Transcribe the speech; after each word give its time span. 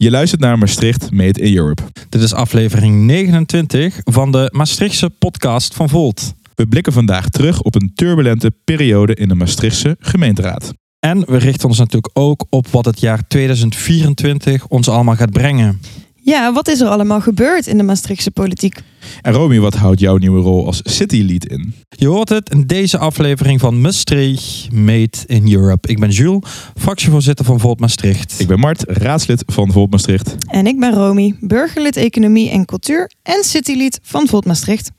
Je 0.00 0.10
luistert 0.10 0.40
naar 0.40 0.58
Maastricht 0.58 1.10
Made 1.10 1.40
in 1.40 1.56
Europe. 1.56 1.82
Dit 2.08 2.22
is 2.22 2.32
aflevering 2.32 3.04
29 3.04 4.00
van 4.04 4.32
de 4.32 4.48
Maastrichtse 4.52 5.10
podcast 5.10 5.74
van 5.74 5.88
Volt. 5.88 6.34
We 6.54 6.66
blikken 6.66 6.92
vandaag 6.92 7.28
terug 7.28 7.62
op 7.62 7.74
een 7.74 7.92
turbulente 7.94 8.52
periode 8.64 9.14
in 9.14 9.28
de 9.28 9.34
Maastrichtse 9.34 9.96
gemeenteraad. 10.00 10.72
En 10.98 11.24
we 11.26 11.36
richten 11.36 11.68
ons 11.68 11.78
natuurlijk 11.78 12.18
ook 12.18 12.46
op 12.50 12.68
wat 12.68 12.84
het 12.84 13.00
jaar 13.00 13.26
2024 13.28 14.66
ons 14.66 14.88
allemaal 14.88 15.16
gaat 15.16 15.32
brengen. 15.32 15.80
Ja, 16.28 16.52
wat 16.52 16.68
is 16.68 16.80
er 16.80 16.88
allemaal 16.88 17.20
gebeurd 17.20 17.66
in 17.66 17.76
de 17.76 17.82
Maastrichtse 17.82 18.30
politiek? 18.30 18.80
En 19.22 19.32
Romy, 19.32 19.58
wat 19.58 19.74
houdt 19.74 20.00
jouw 20.00 20.16
nieuwe 20.16 20.40
rol 20.40 20.66
als 20.66 20.80
City 20.84 21.24
Lead 21.26 21.44
in? 21.44 21.74
Je 21.88 22.06
hoort 22.06 22.28
het 22.28 22.50
in 22.50 22.66
deze 22.66 22.98
aflevering 22.98 23.60
van 23.60 23.80
Maastricht 23.80 24.72
Made 24.72 25.18
in 25.26 25.52
Europe. 25.52 25.88
Ik 25.88 25.98
ben 25.98 26.10
Jules, 26.10 26.42
fractievoorzitter 26.76 27.44
van 27.44 27.60
Volt 27.60 27.80
Maastricht. 27.80 28.34
Ik 28.38 28.46
ben 28.46 28.58
Mart, 28.58 28.84
raadslid 28.86 29.42
van 29.46 29.72
Volt 29.72 29.90
Maastricht. 29.90 30.34
En 30.50 30.66
ik 30.66 30.80
ben 30.80 30.94
Romy, 30.94 31.36
burgerlid 31.40 31.96
Economie 31.96 32.50
en 32.50 32.64
Cultuur 32.64 33.10
en 33.22 33.44
citylead 33.44 33.98
van 34.02 34.26
Volt 34.26 34.44
Maastricht. 34.44 34.90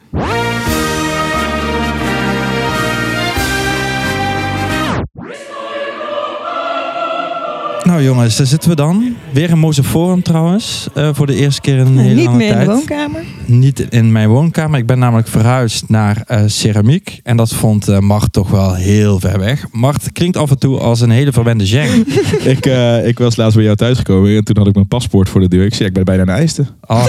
Nou 7.90 8.04
jongens, 8.04 8.38
daar 8.38 8.48
zitten 8.48 8.70
we 8.70 8.76
dan. 8.76 9.16
Weer 9.34 9.50
in 9.50 9.58
Mozeforum 9.60 10.22
trouwens. 10.24 10.88
eh, 10.94 11.10
voor 11.14 11.26
de 11.28 11.36
eerste 11.36 11.62
keer 11.62 11.78
in 11.78 11.86
een 11.86 11.98
hele 11.98 12.14
Niet 12.16 12.26
lange 12.26 12.38
meer 12.38 12.48
in 12.48 12.54
tijd. 12.54 12.66
de 12.66 12.74
woonkamer. 12.74 13.22
Niet 13.46 13.80
in 13.80 14.12
mijn 14.12 14.30
woonkamer. 14.30 14.80
Ik 14.80 14.86
ben 14.86 15.00
namelijk 15.00 15.28
verhuisd 15.28 15.90
naar 15.90 16.24
eh, 16.28 16.42
ceramiek. 16.46 17.20
En 17.24 17.38
dat 17.38 17.54
vond 17.54 17.88
eh, 17.88 18.00
Mart 18.00 18.34
toch 18.34 18.50
wel 18.50 18.74
heel 18.74 19.20
ver 19.20 19.40
weg. 19.40 19.66
Mart 19.72 20.12
klinkt 20.12 20.38
af 20.38 20.50
en 20.50 20.60
toe 20.60 20.80
als 20.80 21.02
een 21.02 21.10
hele 21.10 21.32
verwende 21.32 21.66
Jeng. 21.66 22.06
ik, 22.56 22.66
eh, 22.66 23.08
ik 23.08 23.18
was 23.20 23.36
laatst 23.36 23.56
bij 23.56 23.64
jou 23.64 23.76
thuisgekomen 23.76 24.36
en 24.36 24.44
toen 24.44 24.58
had 24.58 24.68
ik 24.68 24.74
mijn 24.74 24.88
paspoort 24.88 25.30
voor 25.30 25.42
de 25.42 25.48
deur. 25.48 25.66
Ik 25.66 25.74
zei, 25.74 25.88
ik 25.88 25.94
ben 25.94 26.04
bijna 26.06 26.22
een 26.22 26.30
IJste. 26.30 26.66
Oh, 26.88 27.06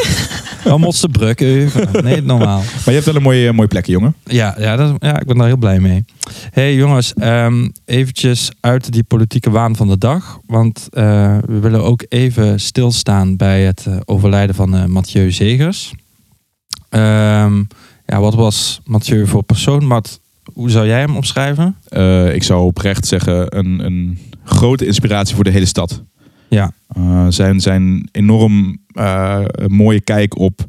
dan 0.64 0.80
moet 0.80 0.94
ze 0.94 1.08
bruk. 1.08 1.40
Nee, 2.02 2.22
normaal. 2.22 2.58
Maar 2.84 2.84
je 2.84 2.90
hebt 2.92 3.04
wel 3.04 3.14
een 3.16 3.22
mooie, 3.22 3.52
mooie 3.52 3.68
plekje, 3.68 3.92
jongen. 3.92 4.14
Ja, 4.24 4.54
ja, 4.58 4.76
dat, 4.76 4.94
ja, 4.98 5.20
ik 5.20 5.26
ben 5.26 5.36
daar 5.36 5.46
heel 5.46 5.56
blij 5.56 5.80
mee. 5.80 6.04
hey, 6.50 6.74
jongens, 6.74 7.14
ehm, 7.14 7.68
eventjes 7.84 8.50
uit 8.60 8.92
die 8.92 9.02
politieke 9.02 9.50
waan 9.50 9.76
van 9.76 9.88
de 9.88 9.98
dag. 9.98 10.38
Want 10.46 10.69
eh, 10.78 11.38
we 11.46 11.58
willen 11.58 11.82
ook 11.82 12.04
even 12.08 12.60
stilstaan 12.60 13.36
bij 13.36 13.62
het 13.62 13.86
eh, 13.86 13.96
overlijden 14.04 14.54
van 14.54 14.74
eh, 14.74 14.84
Mathieu 14.84 15.30
Zegers. 15.30 15.94
Ehm, 16.88 17.62
ja, 18.06 18.20
wat 18.20 18.34
was 18.34 18.80
Mathieu 18.84 19.26
voor 19.26 19.42
persoon? 19.42 19.86
Mart, 19.86 20.20
hoe 20.52 20.70
zou 20.70 20.86
jij 20.86 21.00
hem 21.00 21.16
omschrijven? 21.16 21.76
Ik 22.34 22.42
zou 22.42 22.64
oprecht 22.64 23.06
zeggen, 23.06 23.58
een, 23.58 23.84
een 23.84 24.18
grote 24.44 24.86
inspiratie 24.86 25.34
voor 25.34 25.44
de 25.44 25.50
hele 25.50 25.64
stad. 25.66 26.02
Ja, 26.48 26.72
zijn, 27.28 27.60
zijn 27.60 28.08
enorm 28.12 28.78
mooie 29.66 30.00
kijk 30.00 30.38
op 30.38 30.66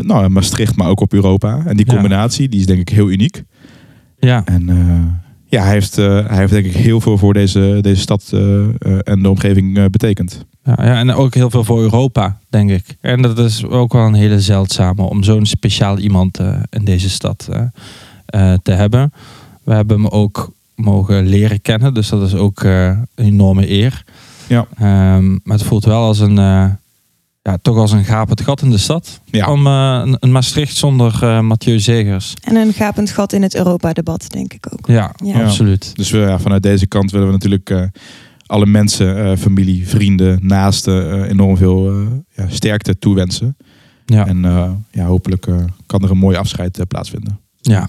nou, 0.00 0.28
Maastricht, 0.28 0.76
maar 0.76 0.88
ook 0.88 1.00
op 1.00 1.12
Europa. 1.12 1.62
En 1.66 1.76
die 1.76 1.86
Ja. 1.86 1.92
combinatie, 1.92 2.48
die 2.48 2.60
is 2.60 2.66
denk 2.66 2.80
ik 2.80 2.88
heel 2.88 3.10
uniek. 3.10 3.42
ja, 4.18 4.42
En 4.44 4.64
ja, 5.50 5.62
hij 5.62 5.72
heeft, 5.72 5.98
eh, 5.98 6.26
hij 6.26 6.38
heeft 6.38 6.52
denk 6.52 6.66
ik 6.66 6.74
heel 6.74 7.00
veel 7.00 7.18
voor 7.18 7.32
deze, 7.32 7.78
deze 7.80 8.00
stad 8.00 8.30
eh, 8.32 8.60
eh, 8.60 8.98
en 9.02 9.22
de 9.22 9.28
omgeving 9.28 9.90
betekend. 9.90 10.44
ja, 10.64 10.76
ja, 10.76 10.98
en 10.98 11.12
ook 11.12 11.34
heel 11.34 11.50
veel 11.50 11.64
voor 11.64 11.80
Europa, 11.80 12.38
denk 12.48 12.70
ik. 12.70 12.96
En 13.00 13.22
dat 13.22 13.38
is 13.38 13.64
ook 13.64 13.92
wel 13.92 14.06
een 14.06 14.14
hele 14.14 14.40
zeldzame 14.40 15.02
om 15.02 15.22
zo'n 15.22 15.46
speciaal 15.46 15.98
iemand 15.98 16.38
in 16.70 16.84
deze 16.84 17.10
stad 17.10 17.48
te 18.62 18.72
hebben. 18.72 19.12
We 19.64 19.72
hebben 19.72 19.96
hem 19.96 20.06
ook 20.06 20.52
mogen 20.74 21.26
leren 21.26 21.62
kennen, 21.62 21.94
dus 21.94 22.08
dat 22.08 22.22
is 22.22 22.34
ook 22.34 22.62
een 22.62 23.06
enorme 23.14 23.70
eer. 23.70 24.04
Ja. 24.46 24.66
Ehm, 24.78 25.30
maar 25.30 25.56
het 25.56 25.62
voelt 25.62 25.84
wel 25.84 26.02
als 26.02 26.18
een, 26.18 26.38
ja, 27.42 27.58
toch 27.62 27.76
als 27.76 27.92
een 27.92 28.04
gapend 28.04 28.40
gat 28.40 28.62
in 28.62 28.70
de 28.70 28.78
stad. 28.78 29.20
Ja. 29.24 29.50
Om 29.52 29.66
eh, 29.66 30.12
een, 30.20 30.32
Maastricht 30.32 30.76
zonder 30.76 31.18
eh 31.22 31.40
Mathieu 31.40 31.78
Zegers. 31.78 32.34
En 32.42 32.56
een 32.56 32.72
gapend 32.72 33.10
gat 33.10 33.32
in 33.32 33.42
het 33.42 33.54
Europa-debat, 33.54 34.30
denk 34.30 34.52
ik 34.52 34.66
ook. 34.72 34.86
Ja, 34.86 35.14
Ja. 35.24 35.42
absoluut. 35.44 35.96
Dus 35.96 36.10
we, 36.10 36.18
ja, 36.18 36.38
vanuit 36.38 36.62
deze 36.62 36.86
kant 36.86 37.10
willen 37.10 37.26
we 37.26 37.32
natuurlijk 37.32 37.70
eh, 37.70 37.82
alle 38.46 38.66
mensen, 38.66 39.24
eh, 39.24 39.36
familie, 39.36 39.88
vrienden, 39.88 40.38
naasten 40.42 41.24
enorm 41.24 41.56
veel 41.56 41.90
eh, 41.90 41.96
ja, 42.28 42.46
sterkte 42.48 42.98
toewensen. 42.98 43.56
Ja. 44.06 44.26
En 44.26 44.44
eh, 44.44 44.70
ja, 44.90 45.04
hopelijk 45.04 45.46
eh, 45.46 45.56
kan 45.86 46.02
er 46.02 46.10
een 46.10 46.16
mooi 46.18 46.36
afscheid 46.36 46.84
plaatsvinden. 46.88 47.40
Ja. 47.60 47.88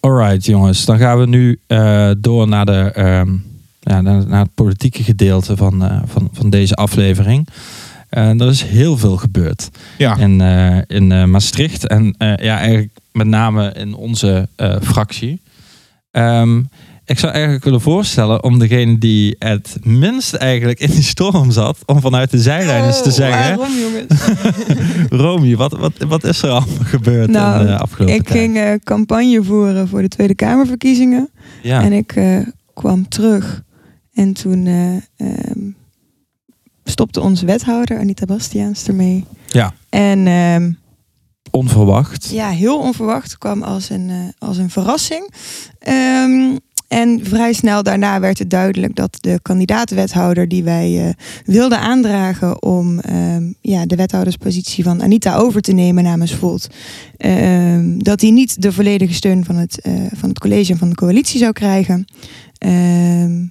Alright, 0.00 0.44
jongens. 0.44 0.84
Dan 0.84 0.98
gaan 0.98 1.18
we 1.18 1.26
nu 1.26 1.60
eh, 1.66 2.10
door 2.18 2.48
naar, 2.48 2.66
de, 2.66 2.72
ehm, 2.94 3.36
ja, 3.84 4.00
naar, 4.00 4.26
naar 4.26 4.42
het 4.42 4.54
politieke 4.54 5.02
gedeelte 5.02 5.56
van, 5.56 5.84
eh, 5.84 5.98
van, 6.06 6.28
van 6.32 6.50
deze 6.50 6.74
aflevering. 6.74 7.48
Eh, 8.08 8.40
er 8.40 8.48
is 8.48 8.62
heel 8.62 8.96
veel 8.98 9.16
gebeurd 9.16 9.68
Ja, 9.98 10.16
in, 10.16 10.40
eh, 10.40 10.76
in 10.86 11.12
eh, 11.12 11.24
Maastricht. 11.24 11.86
En 11.88 12.14
eh, 12.18 12.36
ja, 12.36 12.58
eigenlijk 12.58 12.92
met 13.12 13.26
name 13.26 13.72
in 13.72 13.94
onze 13.94 14.48
eh, 14.56 14.76
fractie. 14.82 15.40
Ehm, 16.10 16.58
ik 17.06 17.18
zou 17.18 17.32
eigenlijk 17.32 17.64
willen 17.64 17.80
voorstellen 17.80 18.42
om 18.42 18.58
degene 18.58 18.98
die 18.98 19.36
het 19.38 19.76
minst 19.82 20.34
eigenlijk 20.34 20.80
in 20.80 20.90
die 20.90 21.02
storm 21.02 21.50
zat, 21.50 21.78
om 21.86 22.00
vanuit 22.00 22.30
de 22.30 22.38
zijlijn 22.38 22.84
eens 22.84 23.02
te 23.02 23.08
Oh, 23.08 23.14
zeggen. 23.14 23.56
waarom, 23.56 23.74
jongens? 23.78 24.22
Romy, 25.22 25.56
wat, 25.56 25.72
wat, 25.72 25.92
wat 26.08 26.24
is 26.24 26.42
er 26.42 26.50
allemaal 26.50 26.84
gebeurd 26.84 27.30
Nou, 27.30 27.60
in 27.60 27.66
de 27.66 27.78
afgelopen 27.78 28.14
ik 28.16 28.22
tijd? 28.26 28.38
ging 28.38 28.56
eh, 28.56 28.72
campagne 28.84 29.42
voeren 29.42 29.88
voor 29.88 30.02
de 30.02 30.08
Tweede 30.08 30.34
Kamerverkiezingen. 30.34 31.30
Ja. 31.62 31.82
En 31.82 31.92
ik 31.92 32.12
eh, 32.12 32.38
kwam 32.74 33.08
terug. 33.08 33.62
En 34.14 34.32
toen 34.32 34.66
eh, 34.66 34.94
ehm, 35.16 35.70
stopte 36.84 37.20
onze 37.20 37.46
wethouder, 37.46 37.98
Anita 37.98 38.24
Bastiaans, 38.24 38.86
ermee. 38.86 39.24
Ja. 39.46 39.74
En 39.88 40.26
ehm, 40.26 40.72
Onverwacht. 41.50 42.30
ja, 42.30 42.50
heel 42.50 42.78
onverwacht 42.78 43.38
kwam 43.38 43.62
als 43.62 43.90
een, 43.90 44.10
eh, 44.10 44.16
als 44.38 44.56
een 44.56 44.70
verrassing. 44.70 45.30
Ehm, 45.78 46.56
en 46.88 47.20
vrij 47.22 47.52
snel 47.52 47.82
daarna 47.82 48.20
werd 48.20 48.38
het 48.38 48.50
duidelijk 48.50 48.94
dat 48.94 49.16
de 49.20 49.38
kandidaat-wethouder 49.42 50.48
die 50.48 50.64
wij 50.64 51.06
eh, 51.06 51.12
wilden 51.44 51.78
aandragen 51.78 52.62
om 52.62 53.00
ja, 53.60 53.86
de 53.86 53.96
wethouderspositie 53.96 54.84
van 54.84 55.02
Anita 55.02 55.36
over 55.36 55.60
te 55.60 55.72
nemen 55.72 56.02
namens 56.04 56.34
Volt, 56.34 56.68
dat 57.96 58.20
hij 58.20 58.30
niet 58.30 58.62
de 58.62 58.72
volledige 58.72 59.14
steun 59.14 59.44
van 59.44 59.56
het, 59.56 59.88
van 60.12 60.28
het 60.28 60.38
college 60.38 60.72
en 60.72 60.78
van 60.78 60.88
de 60.88 60.94
coalitie 60.94 61.38
zou 61.38 61.52
krijgen. 61.52 62.04
Ehm, 62.58 63.42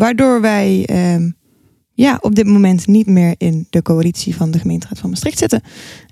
waardoor 0.00 0.40
wij 0.40 0.82
ehm, 0.86 1.30
ja, 1.92 2.18
op 2.20 2.34
dit 2.34 2.46
moment 2.46 2.86
niet 2.86 3.06
meer 3.06 3.34
in 3.38 3.66
de 3.70 3.82
coalitie 3.82 4.36
van 4.36 4.50
de 4.50 4.58
gemeenteraad 4.58 4.98
van 4.98 5.10
Maastricht 5.10 5.38
zitten. 5.38 5.62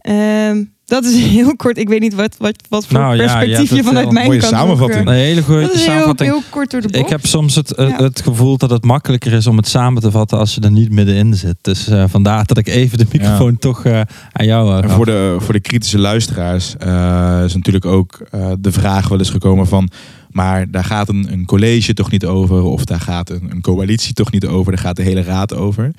Ehm, 0.01 0.65
dat 0.85 1.05
is 1.05 1.25
heel 1.37 1.57
kort. 1.57 1.79
Ik 1.79 1.89
weet 1.89 2.01
niet 2.01 2.15
wat, 2.15 2.37
wat, 2.39 2.55
wat 2.69 2.87
voor 2.87 2.99
Nou 2.99 3.17
perspectief 3.17 3.71
je, 3.71 3.83
vanuit 3.83 4.11
mijn 4.11 4.27
mooie 4.27 4.39
kant 4.41 4.53
samenvatting. 4.53 5.07
Een 5.07 5.15
hele 5.15 5.41
eh, 5.41 5.47
goede 5.47 5.61
Dat 5.61 5.75
is 5.75 5.81
heel, 5.81 5.87
samenvatting. 5.89 6.31
heel 6.31 6.43
kort 6.51 6.71
door 6.71 6.81
de 6.81 6.89
bocht. 6.89 7.05
Ik 7.05 7.09
heb 7.09 7.27
soms 7.27 7.55
het, 7.55 7.75
eh, 7.75 7.89
Ja. 7.89 8.03
het 8.03 8.21
gevoel 8.23 8.57
dat 8.57 8.71
het 8.71 8.85
makkelijker 8.85 9.33
is 9.33 9.47
om 9.47 9.57
het 9.57 9.69
samen 9.69 10.03
te 10.03 10.11
vatten 10.11 10.39
als 10.39 10.55
je 10.55 10.61
er 10.61 10.71
niet 10.71 10.91
middenin 10.91 11.35
zit. 11.35 11.57
Dus 11.61 11.89
eh, 11.89 12.05
vandaar 12.09 12.47
dat 12.47 12.59
ik 12.59 12.67
even 12.69 12.99
de 12.99 13.07
microfoon 13.13 13.59
toch 13.59 13.85
eh, 13.85 14.01
aan 14.33 14.47
jou 14.47 14.71
uh, 14.71 14.83
En 14.83 14.91
voor 14.91 15.07
de, 15.07 15.37
voor 15.39 15.53
de 15.53 15.61
kritische 15.61 15.99
luisteraars 15.99 16.77
eh, 16.77 17.41
is 17.45 17.55
natuurlijk 17.55 17.85
ook 17.85 18.21
eh, 18.31 18.53
de 18.59 18.73
vraag 18.73 19.09
wel 19.09 19.19
eens 19.19 19.31
gekomen 19.31 19.67
van... 19.67 19.91
maar 20.31 20.71
daar 20.71 20.85
gaat 20.85 21.09
een, 21.09 21.33
een 21.33 21.45
college 21.45 21.95
toch 21.95 22.11
niet 22.11 22.25
over... 22.25 22.63
of 22.63 22.85
daar 22.85 23.01
gaat 23.01 23.31
een, 23.31 23.51
een 23.51 23.61
coalitie 23.61 24.15
toch 24.15 24.33
niet 24.33 24.47
over... 24.47 24.73
daar 24.73 24.81
gaat 24.81 24.97
de 24.97 25.03
hele 25.03 25.23
raad 25.23 25.55
over. 25.55 25.93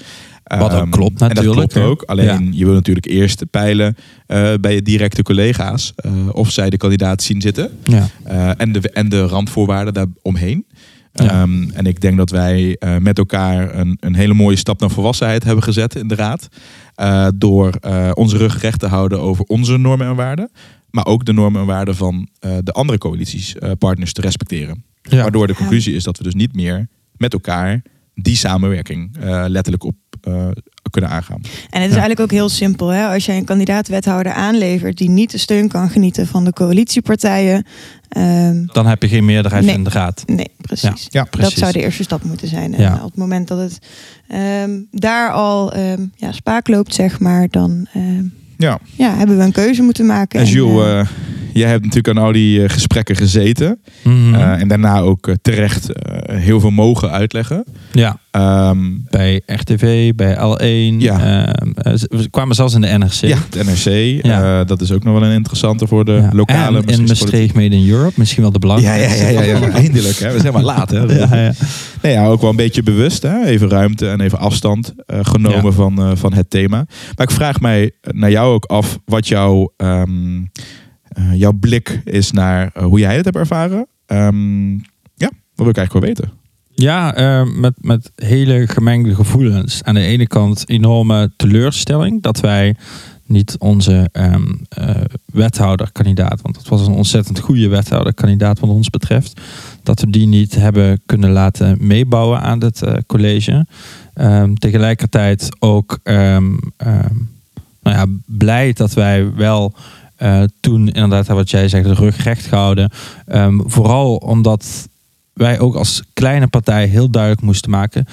Wat 0.58 0.74
ook 0.74 0.82
Ehm, 0.82 0.90
klopt 0.90 1.22
En 1.22 1.28
dat 1.28 1.38
natuurlijk, 1.38 1.72
klopt 1.72 1.88
ook. 1.88 2.02
Alleen 2.02 2.50
je 2.54 2.66
wil 2.66 2.74
natuurlijk 2.74 3.06
eerst 3.06 3.50
peilen 3.52 3.96
eh, 4.26 4.54
bij 4.62 4.74
je 4.74 4.82
directe 4.82 5.24
collega's... 5.24 5.94
eh, 5.96 6.12
of 6.32 6.52
zij 6.52 6.70
de 6.70 6.78
kandidaat 6.78 7.24
zien 7.24 7.42
zitten... 7.42 7.72
Ja. 7.84 8.08
Eh, 8.24 8.52
en, 8.58 8.72
de, 8.72 8.90
en 8.90 9.10
de 9.10 9.26
randvoorwaarden 9.26 9.94
daaromheen. 9.94 10.66
Ja. 11.14 11.30
Ehm, 11.30 11.70
en 11.74 11.86
ik 11.86 12.02
denk 12.02 12.18
dat 12.18 12.30
wij 12.30 12.78
met 13.00 13.18
elkaar 13.18 13.76
een, 13.76 13.98
een 14.00 14.16
hele 14.16 14.34
mooie 14.34 14.56
stap 14.56 14.80
naar 14.80 14.90
volwassenheid 14.90 15.44
hebben 15.44 15.64
gezet 15.64 15.96
in 15.96 16.08
de 16.08 16.16
Raad. 16.16 16.48
Door 17.36 17.74
eh, 17.82 18.12
onze 18.14 18.38
rug 18.38 18.62
recht 18.62 18.80
te 18.80 18.88
houden 18.88 19.22
over 19.22 19.46
onze 19.46 19.78
normen 19.78 20.08
en 20.08 20.16
waarden. 20.16 20.50
Maar 20.92 21.06
ook 21.06 21.26
de 21.26 21.34
normen 21.34 21.62
en 21.62 21.68
waarden 21.68 21.96
van 21.96 22.28
eh, 22.40 22.58
de 22.64 22.72
andere 22.72 22.98
coalitiespartners 22.98 24.14
te 24.14 24.22
respecteren. 24.22 24.84
Ja. 25.02 25.22
Waardoor 25.22 25.48
de 25.48 25.56
conclusie 25.56 25.96
is 25.96 26.04
dat 26.04 26.18
we 26.18 26.24
dus 26.24 26.34
niet 26.34 26.56
meer 26.56 26.88
met 27.18 27.34
elkaar 27.34 27.82
die 28.16 28.36
samenwerking 28.36 29.18
eh, 29.20 29.44
letterlijk 29.48 29.84
op 29.84 29.96
eh, 30.22 30.48
kunnen 30.92 31.10
aangaan. 31.10 31.42
En 31.42 31.82
het 31.82 31.90
is 31.90 31.96
Ja. 31.96 32.00
eigenlijk 32.02 32.20
ook 32.20 32.32
heel 32.32 32.50
simpel. 32.50 32.88
Hè? 32.88 33.08
Als 33.08 33.26
jij 33.26 33.38
een 33.38 33.46
kandidaat-wethouder 33.46 34.32
aanlevert 34.32 34.98
die 34.98 35.10
niet 35.10 35.32
de 35.32 35.38
steun 35.38 35.68
kan 35.68 35.90
genieten 35.90 36.28
van 36.28 36.44
de 36.44 36.54
coalitiepartijen. 36.54 37.66
ehm, 38.10 38.66
Dan 38.66 38.86
heb 38.86 39.02
je 39.02 39.08
geen 39.08 39.26
meerderheid 39.26 39.66
Nee. 39.66 39.74
in 39.76 39.84
de 39.84 39.90
raad. 39.90 40.24
nee, 40.26 40.52
precies. 40.62 41.08
Ja, 41.10 41.24
precies. 41.24 41.50
Dat 41.50 41.60
zou 41.60 41.72
de 41.72 41.80
eerste 41.82 42.04
stap 42.04 42.24
moeten 42.24 42.48
zijn. 42.48 42.74
En 42.74 42.94
op 42.94 43.10
het 43.10 43.16
moment 43.18 43.48
dat 43.48 43.60
het 43.60 43.80
ehm, 44.28 44.80
daar 44.92 45.32
al 45.32 45.74
ehm, 45.74 46.06
ja, 46.16 46.32
spaak 46.32 46.68
loopt, 46.68 46.94
zeg 46.94 47.20
maar, 47.20 47.48
dan 47.50 47.88
ehm, 47.94 48.26
Ja, 48.60 48.80
ja, 48.96 49.16
hebben 49.16 49.38
we 49.38 49.44
een 49.44 49.52
keuze 49.52 49.82
moeten 49.82 50.06
maken. 50.06 50.40
en 50.40 50.46
En, 50.46 50.52
Jules, 50.52 50.86
eh, 50.86 51.00
eh, 51.00 51.08
jij 51.60 51.70
hebt 51.70 51.84
natuurlijk 51.86 52.18
aan 52.18 52.24
al 52.24 52.32
die 52.32 52.64
eh, 52.64 52.70
gesprekken 52.70 53.16
gezeten. 53.16 53.80
Mhm. 54.04 54.34
Eh, 54.36 54.62
en 54.62 54.68
daarna 54.68 55.00
ook 55.00 55.28
eh, 55.28 55.36
terecht 55.42 55.88
heel 56.32 56.60
veel 56.60 56.70
mogen 56.72 57.12
uitleggen. 57.12 57.64
ja, 57.92 58.20
Ehm, 58.32 58.78
bij 59.10 59.42
RTV, 59.46 60.12
bij 60.16 60.36
L1. 60.36 60.96
Ja. 61.02 61.20
ehm, 61.48 61.72
eh, 61.76 61.94
ze- 61.96 62.10
we 62.10 62.30
kwamen 62.30 62.56
zelfs 62.56 62.74
in 62.74 62.82
de 62.82 62.88
NRC. 62.98 63.12
ja, 63.14 63.38
het 63.50 63.66
NRC. 63.66 64.20
Ja. 64.26 64.64
dat 64.64 64.82
is 64.82 64.92
ook 64.92 65.04
nog 65.04 65.20
wel 65.20 65.30
een 65.30 65.34
interessante 65.36 65.88
voor 65.88 66.06
de 66.06 66.12
Ja. 66.12 66.30
lokale 66.34 66.78
en 66.86 66.88
in 66.88 67.04
Maastricht 67.04 67.54
Made 67.54 67.76
in 67.76 67.90
Europe. 67.90 68.14
Misschien 68.16 68.42
wel 68.42 68.52
de 68.52 68.60
Ja, 68.68 68.76
ja, 68.76 68.82
belangrijkste. 68.82 69.24
ja, 69.34 69.42
ja, 69.42 69.58
ja. 69.58 69.70
eindelijk. 69.70 70.18
Hè. 70.20 70.32
We 70.34 70.40
zijn 70.40 70.54
maar 70.54 70.64
laat. 70.64 70.90
Hè. 70.92 71.06
Ja, 71.20 71.36
ja. 71.36 71.52
Nee, 72.02 72.14
ja, 72.14 72.26
ook 72.28 72.42
wel 72.42 72.50
een 72.50 72.56
beetje 72.56 72.84
bewust. 72.84 73.22
Hè. 73.24 73.46
Even 73.46 73.70
ruimte 73.70 74.10
en 74.10 74.22
even 74.22 74.40
afstand 74.40 74.94
genomen 75.08 75.74
van, 75.74 76.18
van 76.18 76.34
het 76.34 76.50
thema. 76.50 76.86
Maar 77.16 77.28
ik 77.28 77.32
vraag 77.32 77.60
mij 77.60 77.92
naar 78.02 78.32
jou 78.32 78.54
ook 78.54 78.66
af 78.66 79.00
wat 79.06 79.28
jouw, 79.28 79.74
ehm, 79.78 80.08
eh, 80.10 80.44
jouw 81.34 81.54
blik 81.54 82.02
is 82.04 82.32
naar 82.32 82.72
eh, 82.74 82.84
hoe 82.84 83.00
jij 83.00 83.16
het 83.16 83.26
hebt 83.26 83.38
ervaren. 83.38 83.88
Ehm, 84.06 84.72
ja, 85.16 85.30
dat 85.30 85.56
wil 85.56 85.70
ik 85.70 85.78
eigenlijk 85.78 85.92
wel 85.92 86.02
weten. 86.02 86.40
Ja, 86.80 87.16
eh, 87.16 87.46
met, 87.56 87.74
met 87.82 88.12
hele 88.16 88.68
gemengde 88.68 89.16
gevoelens. 89.16 89.84
Aan 89.84 89.94
de 89.94 90.02
ene 90.02 90.28
kant 90.28 90.70
enorme 90.70 91.32
teleurstelling 91.36 92.22
dat 92.22 92.40
wij 92.40 92.76
niet 93.26 93.56
onze 93.58 94.10
ehm 94.12 94.48
eh, 94.70 94.90
wethouderkandidaat, 95.26 96.42
want 96.42 96.58
het 96.58 96.68
was 96.68 96.88
een 96.88 96.94
ontzettend 96.94 97.40
goede 97.40 97.68
wethouderkandidaat 97.68 98.60
wat 98.60 98.70
ons 98.70 98.90
betreft, 98.90 99.42
dat 99.84 100.00
we 100.00 100.10
die 100.10 100.28
niet 100.28 100.56
hebben 100.56 101.02
kunnen 101.06 101.32
laten 101.32 101.78
meebouwen 101.80 102.42
aan 102.42 102.64
het 102.64 102.82
eh, 102.82 102.94
college. 103.08 103.66
Ehm, 104.14 104.54
tegelijkertijd 104.54 105.50
ook 105.60 106.00
nou 107.82 107.96
ja, 107.96 108.06
blij 108.26 108.74
dat 108.74 108.94
wij 108.94 109.34
wel 109.34 109.74
eh, 110.20 110.44
toen 110.60 110.88
inderdaad 110.88 111.28
wat 111.28 111.50
jij 111.50 111.68
zegt 111.68 111.86
de 111.86 111.94
rug 111.94 112.24
recht 112.24 112.46
gehouden. 112.46 112.92
Ehm, 113.26 113.60
vooral 113.64 114.16
omdat 114.16 114.88
wij 115.34 115.60
ook 115.60 115.76
als 115.76 116.04
kleine 116.14 116.48
partij 116.48 116.86
heel 116.86 117.10
duidelijk 117.10 117.42
moesten 117.42 117.70
maken. 117.70 118.06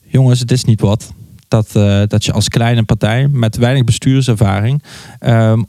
Jongens, 0.00 0.40
het 0.40 0.50
is 0.50 0.64
niet 0.64 0.80
wat. 0.80 1.12
Dat, 1.48 1.76
eh, 1.76 2.02
dat 2.06 2.24
je 2.24 2.32
als 2.32 2.48
kleine 2.48 2.82
partij 2.82 3.28
met 3.28 3.56
weinig 3.56 3.84
bestuurservaring. 3.84 4.82
ehm, 5.18 5.62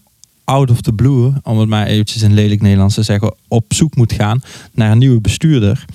out 0.44 0.72
of 0.72 0.82
the 0.82 0.94
blue, 0.94 1.34
om 1.44 1.60
het 1.60 1.70
maar 1.70 1.86
eventjes 1.86 2.22
in 2.22 2.34
lelijk 2.34 2.62
Nederlands 2.62 2.96
te 2.96 3.04
zeggen, 3.04 3.36
op 3.48 3.74
zoek 3.74 3.96
moet 3.96 4.14
gaan 4.14 4.42
naar 4.74 4.92
een 4.92 4.98
nieuwe 4.98 5.22
bestuurder. 5.22 5.86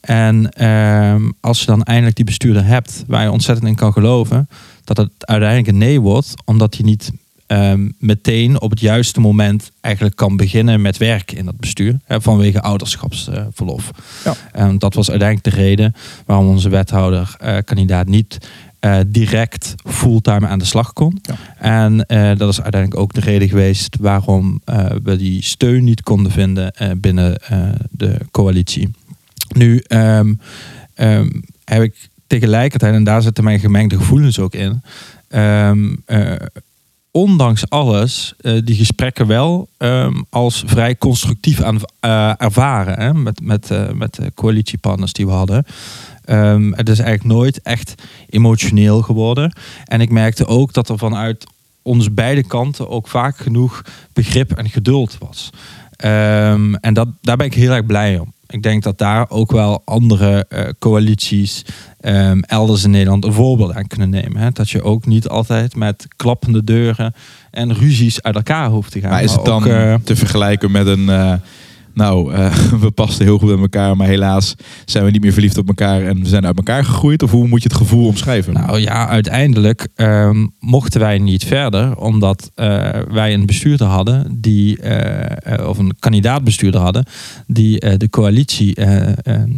En 0.00 0.50
ehm, 0.50 1.30
als 1.40 1.60
je 1.60 1.66
dan 1.66 1.82
eindelijk 1.82 2.16
die 2.16 2.24
bestuurder 2.24 2.64
hebt 2.64 3.04
waar 3.06 3.22
je 3.22 3.30
ontzettend 3.30 3.68
in 3.68 3.74
kan 3.74 3.92
geloven, 3.92 4.48
dat 4.84 4.96
het 4.96 5.10
uiteindelijk 5.18 5.68
een 5.68 5.78
nee 5.78 6.00
wordt, 6.00 6.34
omdat 6.44 6.74
hij 6.74 6.84
niet 6.84 7.12
ehm, 7.50 7.88
meteen 7.98 8.60
op 8.60 8.70
het 8.70 8.80
juiste 8.80 9.20
moment 9.20 9.72
eigenlijk 9.80 10.16
kan 10.16 10.36
beginnen 10.36 10.80
met 10.80 10.96
werk 10.96 11.32
in 11.32 11.44
dat 11.44 11.56
bestuur, 11.56 11.98
hè, 12.04 12.20
vanwege 12.20 12.60
ouderschapsverlof. 12.60 13.90
Ja. 14.24 14.34
En 14.52 14.78
dat 14.78 14.94
was 14.94 15.10
uiteindelijk 15.10 15.54
de 15.54 15.62
reden 15.62 15.94
waarom 16.26 16.48
onze 16.48 16.68
wethouder 16.68 17.34
eh, 17.38 17.56
kandidaat 17.64 18.06
niet 18.06 18.38
eh, 18.80 18.98
direct 19.06 19.74
fulltime 19.84 20.46
aan 20.46 20.58
de 20.58 20.64
slag 20.64 20.92
kon. 20.92 21.18
Ja. 21.22 21.36
En 21.58 22.06
eh, 22.06 22.36
dat 22.36 22.48
is 22.48 22.62
uiteindelijk 22.62 23.00
ook 23.02 23.12
de 23.12 23.20
reden 23.20 23.48
geweest 23.48 23.96
waarom 24.00 24.60
we 25.02 25.16
die 25.16 25.42
steun 25.42 25.84
niet 25.84 26.02
konden 26.02 26.32
vinden 26.32 26.72
binnen 26.96 27.40
de 27.90 28.18
coalitie. 28.30 28.90
Nu 29.48 29.78
ehm, 29.78 30.34
ehm, 30.94 31.28
heb 31.64 31.82
ik 31.82 32.08
tegelijkertijd, 32.26 32.94
en 32.94 33.04
daar 33.04 33.22
zitten 33.22 33.44
mijn 33.44 33.60
gemengde 33.60 33.96
gevoelens 33.96 34.38
ook 34.38 34.54
in, 34.54 34.82
ondanks 37.10 37.68
alles 37.68 38.34
eh, 38.40 38.58
die 38.64 38.76
gesprekken 38.76 39.26
wel 39.26 39.68
ehm, 39.76 40.22
als 40.30 40.62
vrij 40.66 40.96
constructief 40.96 41.60
aan, 41.60 41.80
eh, 42.00 42.32
ervaren 42.36 43.00
hè, 43.00 43.14
met, 43.14 43.40
met, 43.42 43.70
eh, 43.70 43.90
met 43.90 44.14
de 44.14 44.32
coalitiepartners 44.34 45.12
die 45.12 45.26
we 45.26 45.32
hadden. 45.32 45.64
Ehm, 46.24 46.72
het 46.72 46.88
is 46.88 46.98
eigenlijk 46.98 47.34
nooit 47.34 47.62
echt 47.62 47.94
emotioneel 48.28 49.02
geworden. 49.02 49.52
En 49.84 50.00
ik 50.00 50.10
merkte 50.10 50.46
ook 50.46 50.72
dat 50.72 50.88
er 50.88 50.98
vanuit 50.98 51.46
onze 51.82 52.10
beide 52.10 52.42
kanten 52.42 52.88
ook 52.88 53.08
vaak 53.08 53.36
genoeg 53.36 53.82
begrip 54.12 54.52
en 54.52 54.68
geduld 54.68 55.18
was. 55.18 55.50
Ehm, 55.96 56.74
en 56.74 56.94
dat, 56.94 57.08
daar 57.20 57.36
ben 57.36 57.46
ik 57.46 57.54
heel 57.54 57.72
erg 57.72 57.86
blij 57.86 58.18
om. 58.18 58.32
Ik 58.50 58.62
denk 58.62 58.82
dat 58.82 58.98
daar 58.98 59.30
ook 59.30 59.52
wel 59.52 59.82
andere 59.84 60.46
eh, 60.48 60.68
coalities 60.78 61.64
ehm, 62.00 62.40
elders 62.40 62.84
in 62.84 62.90
Nederland 62.90 63.24
een 63.24 63.32
voorbeeld 63.32 63.74
aan 63.74 63.86
kunnen 63.86 64.10
nemen. 64.10 64.36
Hè? 64.36 64.50
Dat 64.50 64.70
je 64.70 64.82
ook 64.82 65.06
niet 65.06 65.28
altijd 65.28 65.76
met 65.76 66.06
klappende 66.16 66.64
deuren 66.64 67.14
en 67.50 67.74
ruzies 67.74 68.22
uit 68.22 68.34
elkaar 68.34 68.68
hoeft 68.68 68.92
te 68.92 69.00
gaan. 69.00 69.10
Maar 69.10 69.22
is 69.22 69.32
het 69.32 69.44
dan 69.44 69.62
ook, 69.62 69.68
eh, 69.68 69.94
te 70.04 70.16
vergelijken 70.16 70.70
met 70.70 70.86
een... 70.86 71.40
nou, 71.94 72.34
eh, 72.34 72.54
we 72.82 72.90
pasten 72.90 73.24
heel 73.24 73.38
goed 73.38 73.48
bij 73.48 73.58
elkaar, 73.58 73.96
maar 73.96 74.06
helaas 74.06 74.54
zijn 74.84 75.04
we 75.04 75.10
niet 75.10 75.22
meer 75.22 75.32
verliefd 75.32 75.58
op 75.58 75.68
elkaar 75.68 76.02
en 76.02 76.20
we 76.20 76.28
zijn 76.28 76.46
uit 76.46 76.56
elkaar 76.56 76.84
gegroeid. 76.84 77.22
Of 77.22 77.30
hoe 77.30 77.48
moet 77.48 77.62
je 77.62 77.68
het 77.68 77.76
gevoel 77.76 78.06
omschrijven? 78.06 78.52
Nou 78.52 78.78
ja, 78.78 79.08
uiteindelijk 79.08 79.88
ehm, 79.94 80.46
mochten 80.58 81.00
wij 81.00 81.18
niet 81.18 81.44
verder, 81.44 81.96
omdat 81.96 82.50
eh, 82.54 82.88
wij 83.10 83.34
een 83.34 83.46
bestuurder 83.46 83.86
hadden, 83.86 84.38
die, 84.40 84.80
eh, 84.80 85.68
of 85.68 85.78
een 85.78 85.94
kandidaatbestuurder 85.98 86.80
hadden, 86.80 87.04
die 87.46 87.96
de 87.96 88.08
coalitie 88.10 88.78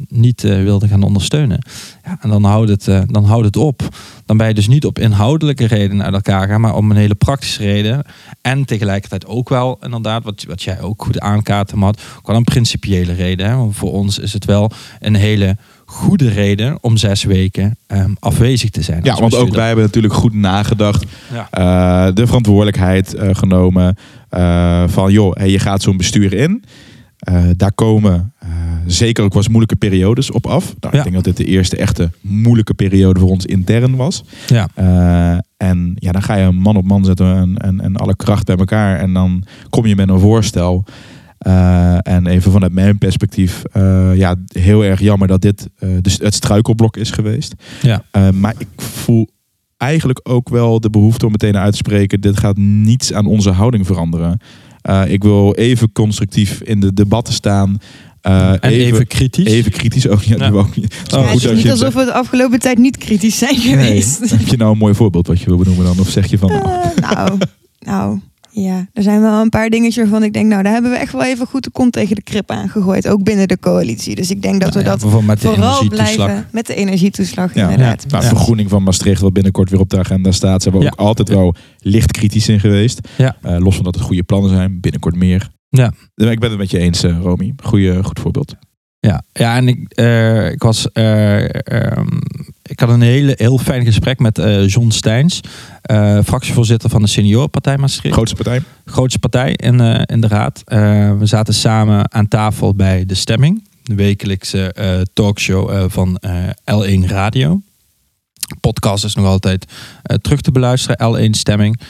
niet 0.09 0.43
wilde 0.43 0.89
gaan 0.89 1.03
ondersteunen. 1.03 1.59
Ja, 2.05 2.19
en 2.21 2.29
dan 2.29 2.45
houdt, 2.45 2.71
het, 2.71 2.85
dan 3.07 3.25
houdt 3.25 3.47
het 3.47 3.57
op. 3.57 3.89
Dan 4.33 4.41
ben 4.41 4.51
je 4.51 4.61
dus 4.61 4.69
niet 4.69 4.87
op 4.87 4.99
inhoudelijke 4.99 5.67
redenen 5.67 6.05
uit 6.05 6.15
elkaar 6.15 6.49
gaan, 6.49 6.61
maar 6.61 6.75
om 6.75 6.91
een 6.91 6.97
hele 6.97 7.15
praktische 7.15 7.63
reden. 7.63 8.05
En 8.41 8.65
tegelijkertijd 8.65 9.27
ook 9.27 9.49
wel, 9.49 9.79
inderdaad, 9.83 10.25
wat, 10.25 10.45
wat 10.49 10.63
jij 10.63 10.81
ook 10.81 11.03
goed 11.03 11.21
aankaart, 11.21 11.71
had, 11.71 12.01
ook 12.19 12.27
wel 12.27 12.37
een 12.37 12.45
principiële 12.45 13.13
reden. 13.13 13.47
Hè? 13.47 13.57
Want 13.57 13.77
voor 13.77 13.93
ons 13.93 14.19
is 14.19 14.33
het 14.33 14.45
wel 14.45 14.71
een 15.01 15.15
hele 15.15 15.57
goede 15.85 16.29
reden 16.29 16.79
om 16.81 16.97
zes 16.97 17.25
weken 17.25 17.77
ehm, 17.87 18.11
afwezig 18.19 18.71
te 18.71 18.83
zijn. 18.83 19.01
ja, 19.03 19.15
want 19.15 19.35
ook 19.35 19.55
wij 19.55 19.67
hebben 19.67 19.85
natuurlijk 19.85 20.15
goed 20.15 20.35
nagedacht. 20.35 21.05
Ja. 21.33 21.49
eh, 21.51 22.15
de 22.15 22.27
verantwoordelijkheid 22.27 23.15
eh, 23.15 23.29
genomen. 23.33 23.97
eh, 24.29 24.85
van 24.87 25.13
joh, 25.13 25.35
hey, 25.37 25.51
je 25.51 25.59
gaat 25.59 25.83
zo'n 25.83 25.97
bestuur 25.97 26.33
in. 26.33 26.65
Eh, 27.23 27.45
daar 27.57 27.73
komen 27.73 28.33
eh, 28.39 28.49
zeker 28.87 29.25
ook 29.25 29.33
was 29.33 29.49
moeilijke 29.49 29.77
periodes 29.77 30.31
op 30.31 30.47
af. 30.47 30.75
Nou, 30.81 30.97
Ja. 30.97 30.99
Ik 30.99 31.11
denk 31.11 31.15
dat 31.15 31.37
dit 31.37 31.47
de 31.47 31.53
eerste 31.53 31.77
echte 31.77 32.11
moeilijke 32.21 32.75
periode 32.75 33.21
voor 33.21 33.31
ons 33.31 33.47
intern 33.47 33.97
was. 33.97 34.25
Ja. 34.47 34.69
Eh, 34.75 35.39
en 35.57 35.93
ja, 35.95 36.13
dan 36.13 36.23
ga 36.23 36.35
je 36.35 36.51
man 36.51 36.77
op 36.77 36.85
man 36.85 37.05
zetten 37.05 37.37
en, 37.37 37.57
en, 37.57 37.81
en 37.81 37.97
alle 37.97 38.17
kracht 38.17 38.47
bij 38.47 38.57
elkaar. 38.57 38.99
En 38.99 39.13
dan 39.13 39.45
kom 39.71 39.87
je 39.87 39.97
met 39.97 40.09
een 40.09 40.21
voorstel. 40.21 40.85
En 42.03 42.27
even 42.27 42.53
vanuit 42.53 42.73
mijn 42.73 42.99
perspectief, 42.99 43.63
ja, 44.15 44.37
heel 44.47 44.85
erg 44.85 45.01
jammer 45.01 45.29
dat 45.29 45.41
dit 45.41 45.69
dus 46.01 46.19
het 46.19 46.35
struikelblok 46.35 46.97
is 46.97 47.11
geweest. 47.11 47.55
Ja. 47.81 48.03
Maar 48.33 48.55
ik 48.59 48.69
voel 48.77 49.29
eigenlijk 49.77 50.21
ook 50.23 50.49
wel 50.49 50.81
de 50.81 50.91
behoefte 50.91 51.27
om 51.27 51.33
meteen 51.33 51.57
uit 51.57 51.71
te 51.71 51.77
spreken: 51.77 52.21
dit 52.21 52.39
gaat 52.39 52.57
niets 52.57 53.13
aan 53.13 53.27
onze 53.27 53.51
houding 53.51 53.87
veranderen. 53.87 54.39
Eh, 54.83 55.03
ik 55.07 55.23
wil 55.23 55.55
even 55.55 55.93
constructief 55.93 56.61
in 56.61 56.81
de 56.81 56.93
debatten 56.95 57.35
staan. 57.35 57.79
Eh, 58.21 58.51
en 58.51 58.59
even, 58.61 59.07
kritisch. 59.07 59.47
even 59.47 59.73
kritisch 59.73 60.09
ook. 60.09 60.23
Ja, 60.23 60.37
Ja. 60.37 60.51
niet. 60.75 60.95
Oh, 61.15 61.21
het 61.21 61.27
goed 61.31 61.35
is 61.35 61.43
dat 61.43 61.55
niet 61.55 61.71
alsof 61.71 61.95
we 61.95 62.05
de 62.05 62.13
afgelopen 62.13 62.59
tijd 62.59 62.79
niet 62.79 62.97
kritisch 62.97 63.39
zijn 63.39 63.57
geweest. 63.57 64.21
Nee. 64.21 64.29
Heb 64.31 64.47
je 64.49 64.57
nou 64.57 64.73
een 64.73 64.79
mooi 64.79 64.95
voorbeeld 64.95 65.27
wat 65.27 65.41
je 65.41 65.47
wil 65.47 65.57
benoemen 65.57 65.85
dan? 65.85 65.99
Of 66.01 66.09
zeg 66.09 66.27
je 66.31 66.39
van. 66.39 66.51
nou, 66.51 66.65
Eh, 66.95 67.11
nou, 67.11 67.39
nou, 67.79 68.21
ja. 68.53 68.87
Er 68.93 69.03
zijn 69.03 69.21
wel 69.21 69.41
een 69.41 69.49
paar 69.49 69.69
dingetjes 69.71 69.97
waarvan 69.97 70.23
ik 70.23 70.33
denk, 70.33 70.47
nou, 70.47 70.63
daar 70.63 70.73
hebben 70.73 70.91
we 70.91 70.97
echt 70.97 71.13
wel 71.13 71.25
even 71.25 71.47
goed 71.47 71.65
de 71.65 71.71
kont 71.71 71.93
tegen 71.93 72.15
de 72.15 72.23
krip 72.23 72.51
aangegooid. 72.51 73.09
Ook 73.09 73.23
binnen 73.23 73.49
de 73.49 73.59
coalitie. 73.59 74.15
Dus 74.15 74.31
ik 74.31 74.43
denk 74.43 74.61
dat 74.61 74.75
we 74.75 74.83
Nou 74.83 74.85
ja, 74.85 74.91
dat 74.91 75.01
bijvoorbeeld 75.01 75.31
met 75.33 75.41
de 75.41 75.49
vooral 75.49 75.69
energietoeslag. 75.83 76.15
blijven 76.27 76.47
met 76.53 76.67
de 76.67 76.75
energietoeslag 76.75 77.55
Ja. 77.55 77.63
inderdaad. 77.63 78.05
Nou, 78.09 78.23
Ja. 78.23 78.29
vergroening 78.29 78.71
van 78.71 78.83
Maastricht, 78.83 79.21
wat 79.21 79.33
binnenkort 79.33 79.71
weer 79.71 79.81
op 79.81 79.91
de 79.91 79.99
agenda 79.99 80.31
staat, 80.33 80.63
zijn 80.63 80.75
we 80.75 80.81
Ja. 80.81 80.87
ook 80.87 80.99
altijd 80.99 81.29
wel 81.29 81.55
licht 81.79 82.13
kritisch 82.13 82.49
in 82.49 82.61
geweest. 82.61 83.09
Ja. 83.17 83.37
Eh, 83.43 83.59
los 83.59 83.75
van 83.75 83.85
dat 83.85 83.95
het 83.95 84.05
goede 84.05 84.23
plannen 84.23 84.51
zijn, 84.51 84.81
binnenkort 84.81 85.17
meer. 85.17 85.51
Ja. 85.69 85.93
Ik 86.15 86.41
ben 86.41 86.49
het 86.51 86.59
met 86.59 86.71
je 86.71 86.79
eens, 86.79 87.03
eh, 87.03 87.19
Romy. 87.21 87.53
Goeie, 87.63 88.03
goed 88.05 88.21
voorbeeld. 88.21 88.55
Ja, 89.01 89.23
ja 89.33 89.57
en 89.57 89.69
ik, 89.69 89.93
eh, 89.93 90.51
ik 90.51 90.63
was. 90.63 90.93
eh, 90.93 91.45
ehm, 91.67 92.07
ik 92.73 92.81
had 92.81 92.89
een 92.89 93.01
hele, 93.01 93.35
heel 93.37 93.59
fijn 93.59 93.85
gesprek 93.85 94.19
met 94.19 94.39
eh, 94.39 94.69
John 94.69 94.91
Steins, 94.91 95.41
eh, 95.83 96.19
fractievoorzitter 96.25 96.91
van 96.91 97.03
de 97.03 97.09
Seniorenpartij 97.09 97.79
Maastricht. 97.79 98.15
Grootste 98.15 98.37
partij. 98.37 98.63
grootste 98.85 99.19
partij 99.19 99.53
in, 99.53 99.81
eh, 99.81 100.03
in 100.07 100.21
de 100.21 100.29
raad. 100.29 100.63
We 101.19 101.27
zaten 101.27 101.55
samen 101.55 102.13
aan 102.13 102.29
tafel 102.29 102.75
bij 102.75 103.07
de 103.07 103.15
stemming, 103.15 103.69
de 103.83 103.95
wekelijkse 103.95 104.75
talkshow 105.13 105.91
van 105.91 106.17
eh, 106.17 106.49
L1 106.65 107.07
Radio. 107.07 107.61
Podcast 108.61 109.05
is 109.05 109.15
nog 109.15 109.27
altijd 109.27 109.65
terug 110.21 110.41
te 110.41 110.53
beluisteren, 110.53 110.97
L1 111.15 111.31
Stemming. 111.31 111.81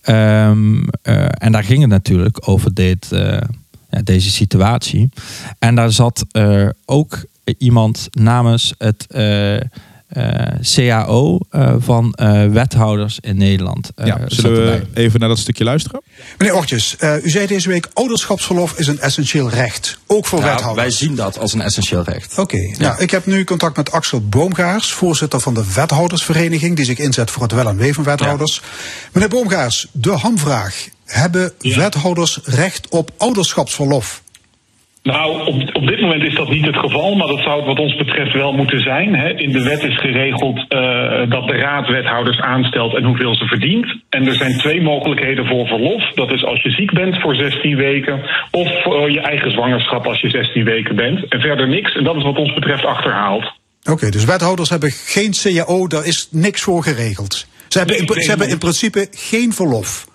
Ehm, 0.00 0.82
eh, 1.02 1.26
en 1.28 1.52
daar 1.52 1.64
ging 1.64 1.80
het 1.80 1.90
natuurlijk 1.90 2.48
over 2.48 2.74
dit, 2.74 3.06
ja, 3.90 4.02
deze 4.02 4.30
situatie. 4.30 5.08
En 5.58 5.74
daar 5.74 5.92
zat 5.92 6.24
ook 6.84 7.24
iemand 7.58 8.08
namens 8.10 8.74
het, 8.78 9.06
CAO 10.74 11.38
van 11.78 12.18
wethouders 12.50 13.18
in 13.20 13.36
Nederland. 13.36 13.90
ja, 14.04 14.20
zullen 14.26 14.64
we 14.64 14.86
even 14.94 15.20
naar 15.20 15.28
dat 15.28 15.38
stukje 15.38 15.64
luisteren? 15.64 16.02
Meneer 16.38 16.54
Ortjes, 16.54 16.96
u 17.22 17.30
zei 17.30 17.46
deze 17.46 17.68
week 17.68 17.88
ouderschapsverlof 17.92 18.78
is 18.78 18.86
een 18.86 19.00
essentieel 19.00 19.50
recht, 19.50 19.98
ook 20.06 20.26
voor 20.26 20.42
wethouders. 20.42 20.86
Wij 20.86 20.90
zien 20.90 21.14
dat 21.14 21.38
als 21.38 21.52
een 21.52 21.60
essentieel 21.60 22.02
recht. 22.02 22.38
Oké, 22.38 22.56
ja. 22.56 22.74
nou, 22.78 23.02
ik 23.02 23.10
heb 23.10 23.26
nu 23.26 23.44
contact 23.44 23.76
met 23.76 23.90
Axel 23.90 24.28
Boomgaars, 24.28 24.92
voorzitter 24.92 25.40
van 25.40 25.54
de 25.54 25.64
wethoudersvereniging, 25.74 26.76
die 26.76 26.84
zich 26.84 26.98
inzet 26.98 27.30
voor 27.30 27.42
het 27.42 27.52
wel 27.52 27.68
en 27.68 27.76
wee 27.76 27.94
van 27.94 28.04
wethouders. 28.04 28.62
Meneer 29.12 29.28
Boomgaars, 29.28 29.86
de 29.92 30.10
hamvraag. 30.10 30.88
Hebben 31.04 31.52
wethouders 31.58 32.38
recht 32.44 32.88
op 32.88 33.10
ouderschapsverlof? 33.16 34.22
Nou, 35.06 35.46
op, 35.46 35.56
op 35.72 35.86
dit 35.86 36.00
moment 36.00 36.22
is 36.22 36.34
dat 36.34 36.48
niet 36.48 36.66
het 36.66 36.76
geval, 36.76 37.14
maar 37.14 37.26
dat 37.26 37.40
zou 37.40 37.56
het 37.56 37.66
wat 37.66 37.78
ons 37.78 37.96
betreft 37.96 38.32
wel 38.32 38.52
moeten 38.52 38.80
zijn. 38.80 39.14
Hè. 39.14 39.28
In 39.28 39.52
de 39.52 39.62
wet 39.62 39.82
is 39.82 39.98
geregeld 39.98 40.56
uh, 40.58 41.30
dat 41.30 41.46
de 41.48 41.56
raad 41.56 41.88
wethouders 41.88 42.40
aanstelt 42.40 42.94
en 42.94 43.04
hoeveel 43.04 43.34
ze 43.34 43.46
verdient. 43.46 43.86
En 44.10 44.26
er 44.26 44.34
zijn 44.34 44.58
twee 44.58 44.82
mogelijkheden 44.82 45.46
voor 45.46 45.66
verlof. 45.66 46.02
Dat 46.14 46.30
is 46.32 46.44
als 46.44 46.62
je 46.62 46.70
ziek 46.70 46.92
bent 46.92 47.20
voor 47.20 47.34
16 47.34 47.76
weken 47.76 48.22
of 48.50 48.68
je 49.08 49.20
eigen 49.20 49.50
zwangerschap 49.50 50.06
als 50.06 50.20
je 50.20 50.30
16 50.30 50.64
weken 50.64 50.96
bent. 50.96 51.28
En 51.28 51.40
verder 51.40 51.68
niks. 51.68 51.94
En 51.94 52.04
dat 52.04 52.16
is 52.16 52.22
wat 52.22 52.38
ons 52.38 52.54
betreft 52.54 52.84
achterhaald. 52.84 53.52
Oké, 53.90 54.10
dus 54.10 54.24
wethouders 54.24 54.70
hebben 54.70 54.90
geen 54.90 55.32
CAO, 55.42 55.86
daar 55.86 56.06
is 56.06 56.28
niks 56.30 56.62
voor 56.62 56.82
geregeld. 56.82 57.46
Ze 57.68 57.78
hebben, 57.78 58.22
ze 58.22 58.28
hebben 58.28 58.48
in 58.48 58.58
principe 58.58 59.08
geen 59.10 59.52
verlof. 59.52 60.06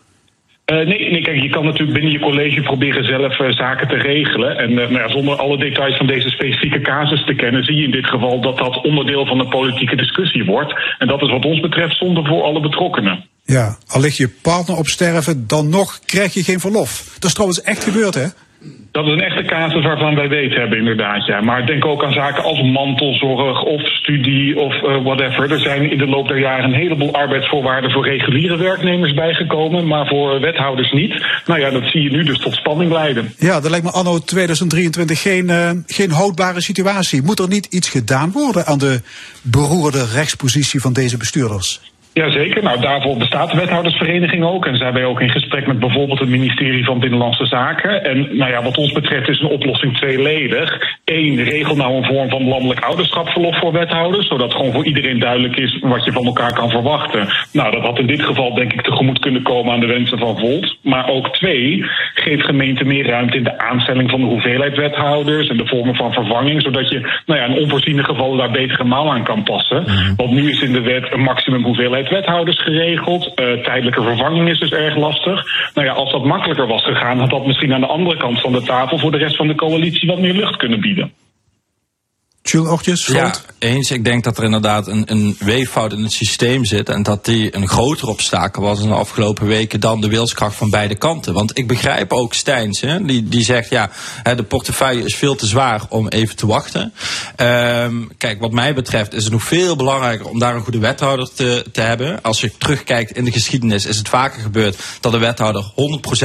Uh, 0.66 0.78
nee, 0.88 1.12
nee, 1.12 1.22
kijk, 1.22 1.42
je 1.42 1.50
kan 1.50 1.66
natuurlijk 1.66 1.94
binnen 1.94 2.12
je 2.12 2.20
college 2.20 2.62
proberen 2.62 3.04
zelf 3.04 3.40
uh, 3.40 3.52
zaken 3.52 3.88
te 3.88 3.96
regelen. 3.96 4.58
En 4.58 4.72
ja, 4.92 5.08
zonder 5.08 5.36
alle 5.36 5.58
details 5.58 5.98
van 5.98 6.08
deze 6.08 6.30
specifieke 6.30 6.82
casus 6.82 7.26
te 7.26 7.36
kennen, 7.36 7.64
zie 7.64 7.76
je 7.76 7.84
in 7.84 7.92
dit 7.92 8.06
geval 8.06 8.42
dat 8.42 8.58
dat 8.58 8.84
onderdeel 8.84 9.26
van 9.26 9.38
de 9.38 9.48
politieke 9.48 9.96
discussie 9.96 10.46
wordt. 10.46 10.74
En 10.98 11.08
dat 11.08 11.22
is 11.22 11.30
wat 11.30 11.46
ons 11.46 11.60
betreft 11.60 11.98
zonde 11.98 12.26
voor 12.26 12.44
alle 12.44 12.62
betrokkenen. 12.62 13.26
Ja, 13.44 13.78
al 13.88 14.02
ligt 14.02 14.18
je 14.18 14.30
partner 14.42 14.78
op 14.78 14.88
sterven, 14.88 15.48
dan 15.48 15.70
nog 15.70 16.00
krijg 16.06 16.34
je 16.34 16.44
geen 16.44 16.60
verlof. 16.60 17.12
Dat 17.14 17.24
is 17.24 17.34
trouwens 17.34 17.62
echt 17.62 17.84
gebeurd, 17.84 18.14
hè? 18.14 18.28
Dat 18.92 19.06
is 19.06 19.12
een 19.12 19.22
echte 19.22 19.44
casus 19.44 19.84
waarvan 19.84 20.16
wij 20.16 20.30
weten 20.30 20.60
hebben, 20.60 20.78
inderdaad. 20.78 21.26
Ja. 21.26 21.42
Maar 21.42 21.66
denk 21.66 21.86
ook 21.86 22.04
aan 22.04 22.14
zaken 22.14 22.44
als 22.44 22.62
mantelzorg 22.62 23.64
of 23.64 23.82
studie 23.88 24.60
of 24.60 24.74
uh, 24.74 25.04
whatever. 25.04 25.52
Er 25.52 25.60
zijn 25.60 25.92
in 25.92 25.98
de 25.98 26.08
loop 26.08 26.28
der 26.28 26.40
jaren 26.40 26.66
een 26.66 26.80
heleboel 26.80 27.14
arbeidsvoorwaarden 27.14 27.92
voor 27.92 28.08
reguliere 28.08 28.58
werknemers 28.58 29.14
bijgekomen, 29.14 29.88
maar 29.88 30.08
voor 30.08 30.40
wethouders 30.40 30.92
niet. 30.92 31.26
Nou 31.46 31.60
ja, 31.60 31.70
dat 31.70 31.84
zie 31.84 32.02
je 32.02 32.12
nu 32.12 32.24
dus 32.24 32.40
tot 32.40 32.54
spanning 32.54 32.92
leiden. 32.92 33.34
Ja, 33.38 33.60
dat 33.60 33.70
lijkt 33.70 33.86
me 33.86 33.92
anno 33.92 34.20
2023 34.20 35.22
geen, 35.22 35.50
uh, 35.50 35.72
geen 35.86 36.12
houdbare 36.12 36.62
situatie. 36.62 37.22
Moet 37.22 37.40
er 37.40 37.48
niet 37.48 37.66
iets 37.66 37.90
gedaan 37.90 38.32
worden 38.32 38.66
aan 38.66 38.80
de 38.80 39.02
beroerde 39.42 40.06
rechtspositie 40.14 40.82
van 40.82 40.94
deze 40.94 41.18
bestuurders? 41.18 41.82
Jazeker, 42.14 42.64
nou 42.64 42.80
daarvoor 42.80 43.18
bestaat 43.18 43.52
de 43.52 43.58
wethoudersvereniging 43.58 44.44
ook. 44.44 44.66
En 44.66 44.78
zijn 44.78 44.94
wij 44.94 45.06
ook 45.06 45.22
in 45.22 45.30
gesprek 45.30 45.68
met 45.68 45.80
bijvoorbeeld 45.80 46.20
het 46.20 46.30
ministerie 46.30 46.86
van 46.86 47.00
Binnenlandse 47.00 47.46
Zaken. 47.46 48.04
En 48.04 48.38
nou 48.38 48.52
ja, 48.52 48.64
wat 48.64 48.78
ons 48.78 48.92
betreft 48.92 49.30
is 49.30 49.40
een 49.40 49.48
oplossing 49.48 49.98
tweeledig. 49.98 50.98
Eén, 51.06 51.44
regel 51.44 51.76
nou 51.76 51.96
een 51.96 52.06
vorm 52.06 52.30
van 52.30 52.48
landelijk 52.48 52.80
ouderschapsverlof 52.80 53.60
voor 53.60 53.72
wethouders. 53.72 54.28
Zodat 54.28 54.54
gewoon 54.54 54.72
voor 54.72 54.86
iedereen 54.86 55.20
duidelijk 55.20 55.56
is 55.56 55.80
wat 55.82 56.06
je 56.06 56.12
van 56.12 56.26
elkaar 56.26 56.54
kan 56.54 56.70
verwachten. 56.70 57.28
Nou, 57.54 57.72
dat 57.72 57.82
had 57.82 58.00
in 58.00 58.08
dit 58.08 58.22
geval 58.22 58.54
denk 58.54 58.74
ik 58.74 58.82
tegemoet 58.82 59.20
kunnen 59.20 59.44
komen 59.44 59.74
aan 59.74 59.80
de 59.80 59.86
wensen 59.86 60.18
van 60.18 60.38
Volt. 60.38 60.78
Maar 60.84 61.10
ook 61.10 61.30
twee, 61.30 61.86
geeft 62.14 62.46
gemeenten 62.46 62.88
meer 62.88 63.06
ruimte 63.06 63.38
in 63.38 63.44
de 63.44 63.58
aanstelling 63.58 64.10
van 64.10 64.20
de 64.20 64.28
hoeveelheid 64.28 64.76
wethouders. 64.76 65.48
En 65.48 65.58
de 65.58 65.68
vormen 65.68 65.96
van 65.96 66.14
vervanging. 66.14 66.62
Zodat 66.62 66.90
je 66.90 67.22
nou 67.26 67.40
ja, 67.40 67.46
in 67.46 67.62
onvoorziene 67.62 68.04
gevallen 68.04 68.38
daar 68.38 68.52
betere 68.52 68.84
maal 68.84 69.12
aan 69.12 69.24
kan 69.24 69.44
passen. 69.44 69.82
Mhm. 69.82 70.16
Want 70.16 70.32
nu 70.32 70.50
is 70.50 70.62
in 70.62 70.74
de 70.74 70.82
wet 70.82 71.14
een 71.14 71.22
maximum 71.22 71.64
hoeveelheid 71.64 72.00
wethouders 72.10 72.62
geregeld. 72.64 73.24
Uh, 73.24 73.64
tijdelijke 73.64 74.02
vervanging 74.02 74.50
is 74.50 74.60
dus 74.60 74.72
erg 74.72 74.96
lastig. 74.96 75.44
Nou 75.74 75.88
ja, 75.88 75.94
als 75.94 76.12
dat 76.12 76.24
makkelijker 76.24 76.68
was 76.68 76.84
gegaan, 76.84 77.20
had 77.20 77.30
dat 77.30 77.46
misschien 77.46 77.74
aan 77.74 77.82
de 77.82 77.88
andere 77.88 78.18
kant 78.18 78.42
van 78.42 78.52
de 78.52 78.62
tafel 78.62 78.98
voor 78.98 79.12
de 79.12 79.18
rest 79.18 79.36
van 79.36 79.48
de 79.48 79.56
coalitie 79.56 80.08
wat 80.08 80.20
meer 80.20 80.34
lucht 80.34 80.56
kunnen 80.56 80.80
bieden. 80.80 81.12
Jules 82.44 82.70
Ochtjes, 82.70 83.06
Ja, 83.06 83.34
eens. 83.60 83.92
Ik 83.92 84.04
denk 84.04 84.24
dat 84.24 84.38
er 84.38 84.44
inderdaad 84.44 84.88
een, 84.88 85.12
een 85.12 85.36
weeffout 85.40 85.94
in 85.94 86.04
het 86.04 86.12
systeem 86.12 86.66
zit. 86.66 86.90
En 86.90 87.04
dat 87.04 87.26
die 87.26 87.56
een 87.56 87.68
groter 87.68 88.08
obstakel 88.08 88.62
was 88.62 88.80
in 88.82 88.88
de 88.88 88.94
afgelopen 88.94 89.48
weken 89.48 89.80
dan 89.80 90.02
de 90.02 90.08
wilskracht 90.08 90.56
van 90.56 90.70
beide 90.70 90.96
kanten. 90.96 91.34
Want 91.34 91.58
ik 91.58 91.68
begrijp 91.68 92.14
ook 92.14 92.34
Stijns, 92.34 92.82
hè, 92.82 93.06
die, 93.06 93.24
die 93.30 93.44
zegt 93.44 93.70
ja, 93.70 93.90
de 94.36 94.44
portefeuille 94.44 95.04
is 95.04 95.16
veel 95.16 95.36
te 95.36 95.46
zwaar 95.46 95.82
om 95.90 96.08
even 96.08 96.36
te 96.36 96.48
wachten. 96.48 96.94
Um, 97.38 98.12
kijk, 98.18 98.40
wat 98.40 98.52
mij 98.52 98.74
betreft 98.74 99.14
is 99.14 99.24
het 99.24 99.34
nog 99.34 99.44
veel 99.44 99.76
belangrijker 99.76 100.28
om 100.28 100.40
daar 100.40 100.56
een 100.56 100.64
goede 100.64 100.80
wethouder 100.80 101.34
te, 101.34 101.66
te 101.72 101.82
hebben. 101.82 102.22
Als 102.22 102.42
je 102.42 102.52
terugkijkt 102.58 103.12
in 103.12 103.26
de 103.26 103.32
geschiedenis, 103.32 103.86
is 103.86 103.98
het 103.98 104.10
vaker 104.10 104.42
gebeurd 104.42 104.78
dat 105.00 105.12
de 105.12 105.18
wethouder 105.18 105.72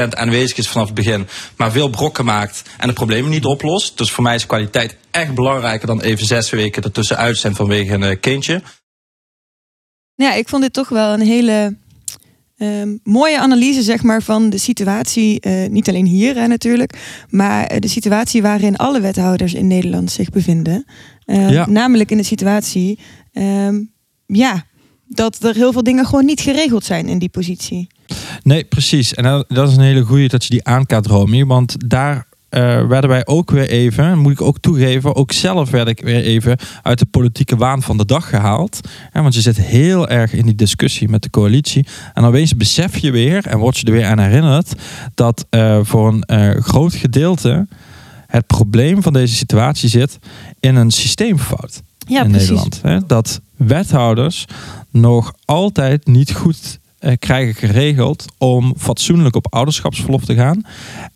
100% 0.05 0.09
aanwezig 0.09 0.57
is 0.57 0.69
vanaf 0.69 0.87
het 0.87 0.97
begin, 0.97 1.29
maar 1.57 1.71
veel 1.71 1.89
brokken 1.89 2.25
maakt 2.25 2.63
en 2.79 2.89
de 2.89 2.95
problemen 2.95 3.31
niet 3.31 3.45
oplost. 3.45 3.99
Dus 3.99 4.11
voor 4.11 4.23
mij 4.23 4.35
is 4.35 4.47
kwaliteit 4.47 4.97
echt 5.17 5.35
belangrijker 5.35 5.87
dan 5.87 6.01
even 6.01 6.27
zes 6.27 6.51
weken 6.51 6.83
ertussenuit 6.83 7.37
zijn 7.37 7.55
vanwege 7.55 7.95
een 7.95 8.03
eh, 8.03 8.21
kindje. 8.21 8.63
Ja, 10.15 10.35
ik 10.35 10.49
vond 10.49 10.63
dit 10.63 10.73
toch 10.73 10.89
wel 10.89 11.13
een 11.13 11.27
hele 11.27 11.77
um, 12.59 13.01
mooie 13.03 13.39
analyse 13.39 13.83
zeg 13.83 14.03
maar, 14.03 14.23
van 14.23 14.51
de 14.51 14.59
situatie. 14.59 15.47
Uh, 15.47 15.69
niet 15.69 15.89
alleen 15.89 16.07
hier 16.07 16.35
hè, 16.35 16.47
natuurlijk, 16.47 17.25
maar 17.31 17.73
uh, 17.73 17.79
de 17.79 17.89
situatie 17.89 18.43
waarin 18.43 18.77
alle 18.77 19.01
wethouders 19.01 19.55
in 19.55 19.67
Nederland 19.67 20.11
zich 20.11 20.31
bevinden. 20.31 20.85
Uh, 21.27 21.51
ja. 21.51 21.67
Namelijk 21.67 22.11
in 22.11 22.17
de 22.17 22.23
situatie 22.23 22.99
um, 23.33 23.93
ja, 24.27 24.65
dat 25.07 25.43
er 25.43 25.55
heel 25.55 25.73
veel 25.73 25.83
dingen 25.83 26.07
gewoon 26.07 26.25
niet 26.25 26.41
geregeld 26.41 26.85
zijn 26.85 27.09
in 27.09 27.19
die 27.19 27.29
positie. 27.29 27.87
Nee, 28.43 28.65
precies. 28.65 29.15
En 29.15 29.45
dat 29.49 29.69
is 29.69 29.77
een 29.77 29.83
hele 29.83 30.03
goede 30.03 30.29
dat 30.29 30.45
je 30.45 30.51
die 30.51 30.65
aankaart, 30.65 31.07
Romy. 31.07 31.45
Want 31.45 31.91
daar 31.91 32.29
uh, 32.57 32.87
werden 32.87 33.11
wij 33.11 33.27
ook 33.27 33.51
weer 33.51 33.69
even, 33.69 34.19
moet 34.19 34.33
ik 34.33 34.41
ook 34.41 34.59
toegeven, 34.59 35.15
ook 35.15 35.33
zelf 35.33 35.71
werd 35.71 35.89
ik 35.89 36.01
weer 36.01 36.23
even 36.23 36.59
uit 36.83 36.99
de 36.99 37.07
politieke 37.07 37.57
waan 37.57 37.83
van 37.83 37.97
de 37.97 38.05
dag 38.05 38.29
gehaald. 38.29 38.81
Want 39.13 39.35
je 39.35 39.41
zit 39.41 39.57
heel 39.57 40.09
erg 40.09 40.33
in 40.33 40.47
die 40.47 40.55
discussie 40.55 41.09
met 41.09 41.23
de 41.23 41.31
coalitie. 41.31 41.87
En 42.15 42.23
dan 42.23 42.27
opeens 42.27 42.57
besef 42.57 42.99
je 42.99 43.11
weer, 43.11 43.47
en 43.47 43.59
word 43.59 43.79
je 43.79 43.87
er 43.87 43.93
weer 43.93 44.07
aan 44.07 44.19
herinnerd, 44.19 44.73
dat 45.15 45.47
uh, 45.51 45.79
voor 45.83 46.09
een 46.09 46.25
uh, 46.27 46.63
groot 46.63 46.95
gedeelte 46.95 47.67
het 48.27 48.47
probleem 48.47 49.03
van 49.03 49.13
deze 49.13 49.35
situatie 49.35 49.89
zit 49.89 50.19
in 50.61 50.77
een 50.77 50.91
systeemfout 50.91 51.83
ja, 51.99 52.23
in 52.23 52.31
precies. 52.31 52.49
Nederland. 52.49 52.81
Hè? 52.83 53.07
Dat 53.07 53.41
wethouders 53.57 54.45
nog 54.91 55.33
altijd 55.45 56.07
niet 56.07 56.33
goed 56.33 56.79
uh, 57.01 57.13
krijgen 57.19 57.55
geregeld 57.55 58.25
om 58.39 58.75
fatsoenlijk 58.79 59.37
op 59.37 59.55
ouderschapsverlof 59.55 60.25
te 60.25 60.35
gaan. 60.35 60.63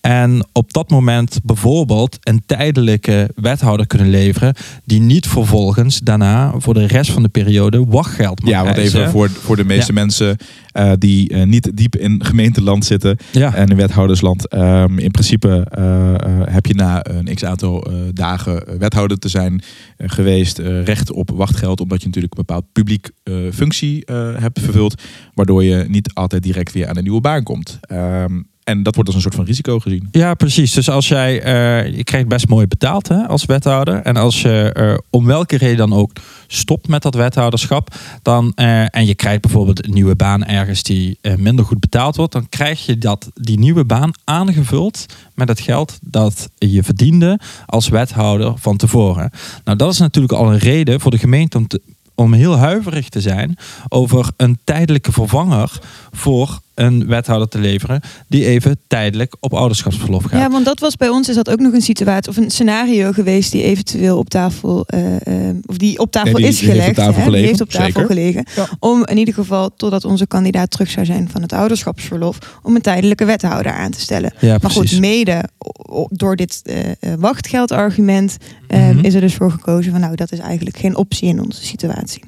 En 0.00 0.48
op 0.52 0.72
dat 0.72 0.90
moment 0.90 1.40
bijvoorbeeld 1.44 2.18
een 2.20 2.42
tijdelijke 2.46 3.30
wethouder 3.34 3.86
kunnen 3.86 4.10
leveren, 4.10 4.54
die 4.84 5.00
niet 5.00 5.26
vervolgens 5.26 5.98
daarna 5.98 6.52
voor 6.56 6.74
de 6.74 6.86
rest 6.86 7.10
van 7.10 7.22
de 7.22 7.28
periode 7.28 7.84
wachtgeld 7.84 8.42
mag 8.42 8.50
Ja, 8.50 8.64
want 8.64 8.76
even 8.76 9.10
voor, 9.10 9.30
voor 9.30 9.56
de 9.56 9.64
meeste 9.64 9.92
ja. 9.92 10.00
mensen 10.00 10.36
uh, 10.72 10.92
die 10.98 11.32
uh, 11.32 11.42
niet 11.42 11.70
diep 11.74 11.96
in 11.96 12.24
gemeenteland 12.24 12.84
zitten 12.84 13.16
ja. 13.32 13.54
en 13.54 13.68
in 13.68 13.76
wethoudersland. 13.76 14.54
Um, 14.54 14.98
in 14.98 15.10
principe 15.10 15.66
uh, 15.78 16.14
heb 16.54 16.66
je 16.66 16.74
na 16.74 17.06
een 17.06 17.34
x 17.34 17.44
aantal 17.44 17.90
dagen 18.12 18.78
wethouder 18.78 19.18
te 19.18 19.28
zijn 19.28 19.62
geweest 19.98 20.58
recht 20.58 21.12
op 21.12 21.30
wachtgeld, 21.34 21.80
omdat 21.80 22.00
je 22.00 22.06
natuurlijk 22.06 22.34
een 22.34 22.44
bepaald 22.46 22.64
publiek 22.72 23.10
functie 23.52 24.04
hebt 24.38 24.60
vervuld, 24.60 25.02
waardoor 25.34 25.64
je 25.64 25.69
niet 25.88 26.14
altijd 26.14 26.42
direct 26.42 26.72
weer 26.72 26.88
aan 26.88 26.96
een 26.96 27.02
nieuwe 27.02 27.20
baan 27.20 27.42
komt. 27.42 27.80
Um, 27.92 28.48
en 28.70 28.82
dat 28.82 28.94
wordt 28.94 29.08
als 29.08 29.16
een 29.16 29.22
soort 29.22 29.34
van 29.34 29.44
risico 29.44 29.78
gezien. 29.78 30.08
Ja, 30.10 30.34
precies. 30.34 30.72
Dus 30.72 30.90
als 30.90 31.08
jij, 31.08 31.34
uh, 31.34 31.96
je 31.96 32.04
krijgt 32.04 32.28
best 32.28 32.48
mooi 32.48 32.66
betaald 32.66 33.08
hè, 33.08 33.26
als 33.26 33.44
wethouder. 33.44 34.02
En 34.02 34.16
als 34.16 34.42
je 34.42 34.76
uh, 34.78 34.98
om 35.10 35.26
welke 35.26 35.56
reden 35.56 35.76
dan 35.76 35.92
ook 35.92 36.12
stopt 36.46 36.88
met 36.88 37.02
dat 37.02 37.14
wethouderschap. 37.14 37.94
Dan, 38.22 38.52
uh, 38.56 38.96
en 38.96 39.06
je 39.06 39.14
krijgt 39.14 39.40
bijvoorbeeld 39.40 39.84
een 39.84 39.92
nieuwe 39.92 40.16
baan 40.16 40.44
ergens 40.44 40.82
die 40.82 41.18
minder 41.36 41.64
goed 41.64 41.80
betaald 41.80 42.16
wordt. 42.16 42.32
Dan 42.32 42.48
krijg 42.48 42.86
je 42.86 42.98
dat, 42.98 43.30
die 43.34 43.58
nieuwe 43.58 43.84
baan 43.84 44.12
aangevuld 44.24 45.06
met 45.34 45.48
het 45.48 45.60
geld 45.60 45.98
dat 46.02 46.50
je 46.58 46.82
verdiende 46.82 47.40
als 47.66 47.88
wethouder 47.88 48.52
van 48.56 48.76
tevoren. 48.76 49.30
Nou, 49.64 49.76
dat 49.76 49.92
is 49.92 49.98
natuurlijk 49.98 50.34
al 50.34 50.52
een 50.52 50.58
reden 50.58 51.00
voor 51.00 51.10
de 51.10 51.18
gemeente 51.18 51.56
om 51.56 51.66
te 51.66 51.80
om 52.20 52.32
heel 52.32 52.56
huiverig 52.56 53.08
te 53.08 53.20
zijn 53.20 53.56
over 53.88 54.30
een 54.36 54.58
tijdelijke 54.64 55.12
vervanger 55.12 55.78
voor 56.10 56.60
een 56.80 57.06
wethouder 57.06 57.48
te 57.48 57.58
leveren 57.58 58.00
die 58.28 58.44
even 58.46 58.78
tijdelijk 58.86 59.36
op 59.40 59.54
ouderschapsverlof 59.54 60.24
gaat. 60.24 60.40
Ja, 60.40 60.50
want 60.50 60.64
dat 60.64 60.80
was 60.80 60.96
bij 60.96 61.08
ons 61.08 61.28
is 61.28 61.34
dat 61.34 61.50
ook 61.50 61.58
nog 61.58 61.72
een 61.72 61.80
situatie 61.80 62.30
of 62.30 62.36
een 62.36 62.50
scenario 62.50 63.12
geweest 63.12 63.52
die 63.52 63.62
eventueel 63.62 64.18
op 64.18 64.28
tafel, 64.30 64.84
eh, 64.86 65.48
eh, 65.48 65.56
of 65.66 65.76
die 65.76 65.98
op 65.98 66.10
tafel 66.10 66.30
Nee, 66.32 66.40
die- 66.40 66.48
is 66.50 66.58
die 66.58 66.68
heeft 66.70 66.80
gelegd. 66.80 66.98
op 66.98 67.04
tafel 67.04 67.18
hè, 67.18 67.22
gelegen, 67.22 67.38
Die 67.40 67.48
heeft 67.48 67.60
op 67.60 67.70
tafel 67.70 67.86
zeker. 67.92 68.06
gelegen. 68.06 68.44
Ja. 68.54 68.68
Om 68.78 69.04
in 69.06 69.18
ieder 69.18 69.34
geval, 69.34 69.70
totdat 69.76 70.04
onze 70.04 70.26
kandidaat 70.26 70.70
terug 70.70 70.90
zou 70.90 71.06
zijn 71.06 71.28
van 71.32 71.42
het 71.42 71.52
ouderschapsverlof, 71.52 72.38
om 72.62 72.74
een 72.74 72.80
tijdelijke 72.82 73.24
wethouder 73.24 73.72
aan 73.72 73.90
te 73.90 74.00
stellen. 74.00 74.32
Ja, 74.40 74.48
Maar 74.48 74.58
precies. 74.58 74.90
goed, 74.90 75.00
mede 75.00 75.42
door 76.08 76.36
dit 76.36 76.60
eh, 76.64 76.78
eh, 76.90 76.94
wachtgeldargument 77.18 78.36
eh, 78.66 78.88
Mhm. 78.88 79.04
is 79.04 79.14
er 79.14 79.20
dus 79.20 79.34
voor 79.34 79.50
gekozen 79.50 79.92
van 79.92 80.00
nou, 80.00 80.14
dat 80.16 80.32
is 80.32 80.38
eigenlijk 80.38 80.76
geen 80.76 80.96
optie 80.96 81.28
in 81.28 81.40
onze 81.42 81.64
situatie. 81.64 82.22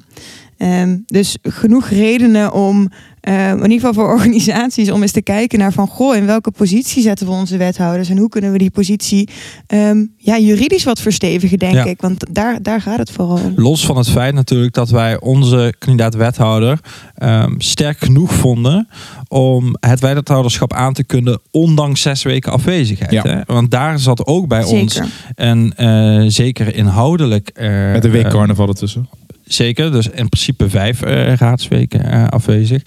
Ehm, 0.63 0.97
dus 1.05 1.37
genoeg 1.41 1.87
redenen 1.89 2.53
om, 2.53 2.89
eh, 3.19 3.49
in 3.49 3.61
ieder 3.61 3.71
geval 3.87 3.93
voor 3.93 4.07
organisaties, 4.17 4.91
om 4.91 5.01
eens 5.01 5.11
te 5.11 5.21
kijken 5.21 5.59
naar 5.59 5.73
van 5.73 5.87
goh, 5.87 6.15
in 6.15 6.25
welke 6.25 6.51
positie 6.51 7.01
zetten 7.01 7.25
we 7.27 7.31
onze 7.33 7.57
wethouders 7.57 8.09
en 8.09 8.17
hoe 8.17 8.29
kunnen 8.29 8.51
we 8.51 8.57
die 8.57 8.71
positie 8.71 9.29
ehm, 9.67 10.05
ja, 10.17 10.37
juridisch 10.39 10.83
wat 10.83 10.99
verstevigen, 11.01 11.57
denk 11.59 11.73
Ja. 11.73 11.83
ik. 11.85 12.01
Want 12.01 12.25
daar, 12.35 12.61
daar 12.61 12.81
gaat 12.81 12.97
het 12.97 13.11
vooral 13.11 13.37
om. 13.37 13.53
Los 13.55 13.85
van 13.85 13.97
het 13.97 14.09
feit 14.09 14.33
natuurlijk 14.33 14.73
dat 14.73 14.89
wij 14.89 15.19
onze 15.19 15.73
kandidaat 15.79 16.15
wethouder 16.15 16.79
ehm, 17.15 17.53
sterk 17.57 17.97
genoeg 17.99 18.33
vonden 18.33 18.87
om 19.27 19.75
het 19.79 19.99
wethouderschap 19.99 20.73
aan 20.73 20.93
te 20.93 21.03
kunnen, 21.03 21.39
ondanks 21.51 22.01
zes 22.01 22.23
weken 22.23 22.51
afwezigheid. 22.51 23.11
Ja. 23.11 23.21
Hè? 23.23 23.41
Want 23.45 23.71
daar 23.71 23.99
zat 23.99 24.25
ook 24.25 24.47
bij 24.47 24.63
ons 24.63 24.99
en 25.35 25.73
eh, 25.75 26.23
zeker 26.27 26.75
inhoudelijk. 26.75 27.49
eh, 27.49 27.91
Met 27.91 28.03
een 28.05 28.11
week 28.11 28.25
eh, 28.25 28.31
carnaval 28.31 28.67
ertussen. 28.67 29.07
Zeker, 29.45 29.91
dus 29.91 30.07
in 30.07 30.29
principe 30.29 30.69
vijf 30.69 31.01
eh, 31.01 31.33
raadsweken 31.33 32.05
eh, 32.05 32.27
afwezig. 32.27 32.81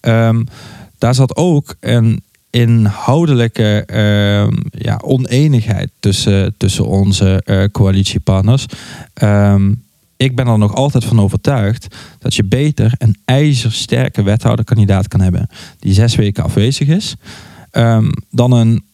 Ehm, 0.00 0.44
daar 0.98 1.14
zat 1.14 1.36
ook 1.36 1.74
een 1.80 2.22
inhoudelijke 2.50 3.84
ehm, 3.86 4.52
ja, 4.70 5.00
oneenigheid 5.04 5.90
tussen, 6.00 6.54
tussen 6.56 6.86
onze 6.86 7.42
eh, 7.44 7.64
coalitiepartners. 7.72 8.66
Ehm, 9.14 9.72
ik 10.16 10.36
ben 10.36 10.46
er 10.46 10.58
nog 10.58 10.74
altijd 10.74 11.04
van 11.04 11.20
overtuigd 11.20 11.96
dat 12.18 12.34
je 12.34 12.44
beter 12.44 12.92
een 12.98 13.16
ijzersterke 13.24 14.22
wethouderkandidaat 14.22 15.08
kan 15.08 15.20
hebben 15.20 15.48
die 15.78 15.92
zes 15.92 16.14
weken 16.14 16.44
afwezig 16.44 16.88
is, 16.88 17.14
dan 18.30 18.52
een, 18.52 18.84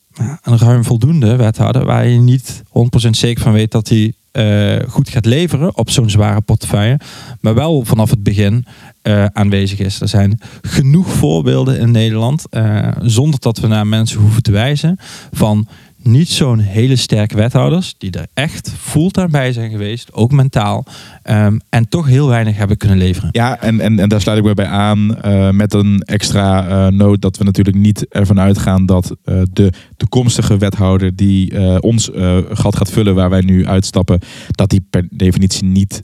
een 0.43 0.59
ruim 0.59 0.85
voldoende 0.85 1.37
wethouder 1.37 1.85
waar 1.85 2.07
je 2.07 2.19
niet 2.19 2.63
100% 3.07 3.11
zeker 3.11 3.43
van 3.43 3.53
weet 3.53 3.71
dat 3.71 3.89
hij 3.89 4.13
eh, 4.38 4.88
goed 4.88 5.09
gaat 5.09 5.25
leveren 5.25 5.76
op 5.76 5.90
zo'n 5.90 6.11
zware 6.11 6.40
portefeuille, 6.40 7.00
maar 7.40 7.54
wel 7.54 7.85
vanaf 7.85 8.11
het 8.11 8.23
begin 8.23 8.66
eh, 9.02 9.25
aanwezig 9.25 9.78
is. 9.78 10.00
Er 10.00 10.09
zijn 10.09 10.40
genoeg 10.62 11.09
voorbeelden 11.09 11.78
in 11.78 11.90
Nederland, 11.90 12.49
eh, 12.50 12.88
zonder 13.00 13.40
dat 13.40 13.59
we 13.59 13.66
naar 13.66 13.87
mensen 13.87 14.21
hoeven 14.21 14.42
te 14.42 14.52
wijzen, 14.52 14.99
van 15.33 15.68
niet 16.02 16.28
zo'n 16.28 16.59
hele 16.59 16.97
sterke 16.97 17.37
wethouders 17.37 17.95
die 17.99 18.11
er 18.11 18.26
echt 18.35 18.73
fulltime 18.78 19.28
bij 19.28 19.52
zijn 19.52 19.71
geweest, 19.71 20.12
ook 20.12 20.33
mentaal, 20.33 20.85
ehm, 21.23 21.59
en 21.69 21.88
toch 21.88 22.07
heel 22.07 22.28
weinig 22.28 22.57
hebben 22.57 22.76
kunnen 22.76 22.99
leveren. 22.99 23.28
Ja, 23.33 23.61
en, 23.61 23.81
en, 23.81 23.99
en 23.99 24.09
daar 24.09 24.21
sluit 24.21 24.38
ik 24.38 24.45
me 24.45 24.55
bij 24.55 24.67
aan. 24.67 25.17
eh, 25.23 25.50
met 25.50 25.75
een 25.75 26.02
extra 26.02 26.67
eh 26.69 26.87
noot 26.87 27.23
dat 27.23 27.37
we 27.37 27.45
natuurlijk 27.45 27.76
niet 27.76 28.07
ervan 28.09 28.40
uitgaan 28.40 28.87
dat 28.87 29.17
eh, 29.25 29.40
de 29.52 29.73
toekomstige 29.97 30.57
wethouder 30.59 31.17
die 31.17 31.81
ons 31.81 32.11
gat 32.52 32.76
gaat 32.76 32.90
vullen 32.90 33.14
waar 33.14 33.31
wij 33.31 33.40
nu 33.40 33.67
uitstappen, 33.67 34.21
dat 34.50 34.71
die 34.71 34.87
per 34.90 35.07
definitie 35.11 35.64
niet 35.64 36.02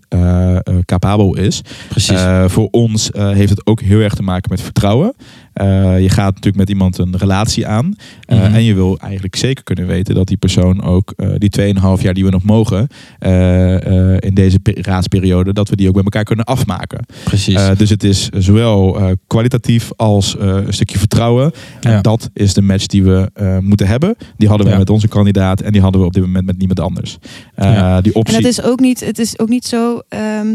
capabel 0.84 1.36
is. 1.36 1.60
Precies. 1.88 2.20
Voor 2.46 2.68
ons 2.70 3.10
heeft 3.12 3.50
het 3.50 3.66
ook 3.66 3.80
heel 3.80 4.00
erg 4.00 4.14
te 4.14 4.22
maken 4.22 4.50
met 4.50 4.60
vertrouwen. 4.60 5.14
Eh, 5.54 6.00
je 6.00 6.08
gaat 6.08 6.26
natuurlijk 6.34 6.56
met 6.56 6.68
iemand 6.68 6.98
een 6.98 7.16
relatie 7.16 7.66
aan. 7.66 7.94
Eh, 8.26 8.38
Mhm. 8.38 8.54
En 8.54 8.62
je 8.62 8.74
wil 8.74 8.98
eigenlijk 8.98 9.36
zeker 9.36 9.64
kunnen 9.64 9.86
weten 9.86 10.14
dat 10.14 10.26
die 10.26 10.36
persoon 10.36 10.82
ook 10.82 11.12
eh, 11.16 11.28
die 11.36 11.50
2,5 11.50 12.02
jaar 12.02 12.14
die 12.14 12.24
we 12.24 12.30
nog 12.30 12.42
mogen 12.42 12.86
eh, 13.18 14.12
eh, 14.12 14.16
in 14.20 14.34
deze 14.34 14.58
pe- 14.58 14.76
raadsperiode, 14.80 15.52
dat 15.52 15.68
we 15.68 15.76
die 15.76 15.88
ook 15.88 15.94
met 15.94 16.04
elkaar 16.04 16.24
kunnen 16.24 16.44
afmaken. 16.44 17.06
Precies. 17.24 17.54
Eh, 17.54 17.76
dus 17.76 17.90
het 17.90 18.04
is 18.04 18.28
zowel 18.28 18.98
eh, 18.98 19.10
kwalitatief 19.26 19.90
als 19.96 20.36
eh, 20.36 20.46
een 20.46 20.72
stukje 20.72 20.98
vertrouwen. 20.98 21.52
En 21.80 21.90
Ja. 21.90 22.00
dat 22.00 22.30
is 22.32 22.54
de 22.54 22.62
match 22.62 22.86
die 22.86 23.02
we 23.02 23.30
eh, 23.34 23.58
moeten 23.58 23.86
hebben. 23.86 24.16
Die 24.36 24.48
hadden 24.48 24.66
we 24.66 24.72
Ja. 24.72 24.78
met 24.78 24.90
onze 24.90 25.08
kandidaat 25.08 25.60
en 25.60 25.72
die 25.72 25.80
hadden 25.80 26.00
we 26.00 26.06
op 26.06 26.12
dit 26.12 26.22
moment 26.22 26.46
met 26.46 26.58
niemand 26.58 26.80
anders. 26.80 27.18
Eh, 27.54 27.72
Ja. 27.74 28.00
Die 28.00 28.12
En 28.12 28.18
optie. 28.18 28.36
het 28.36 28.44
is 28.46 28.62
ook 28.62 28.80
niet, 28.80 29.00
het 29.04 29.18
is 29.18 29.38
ook 29.38 29.48
niet 29.48 29.64
zo 29.66 30.00
ehm, 30.08 30.46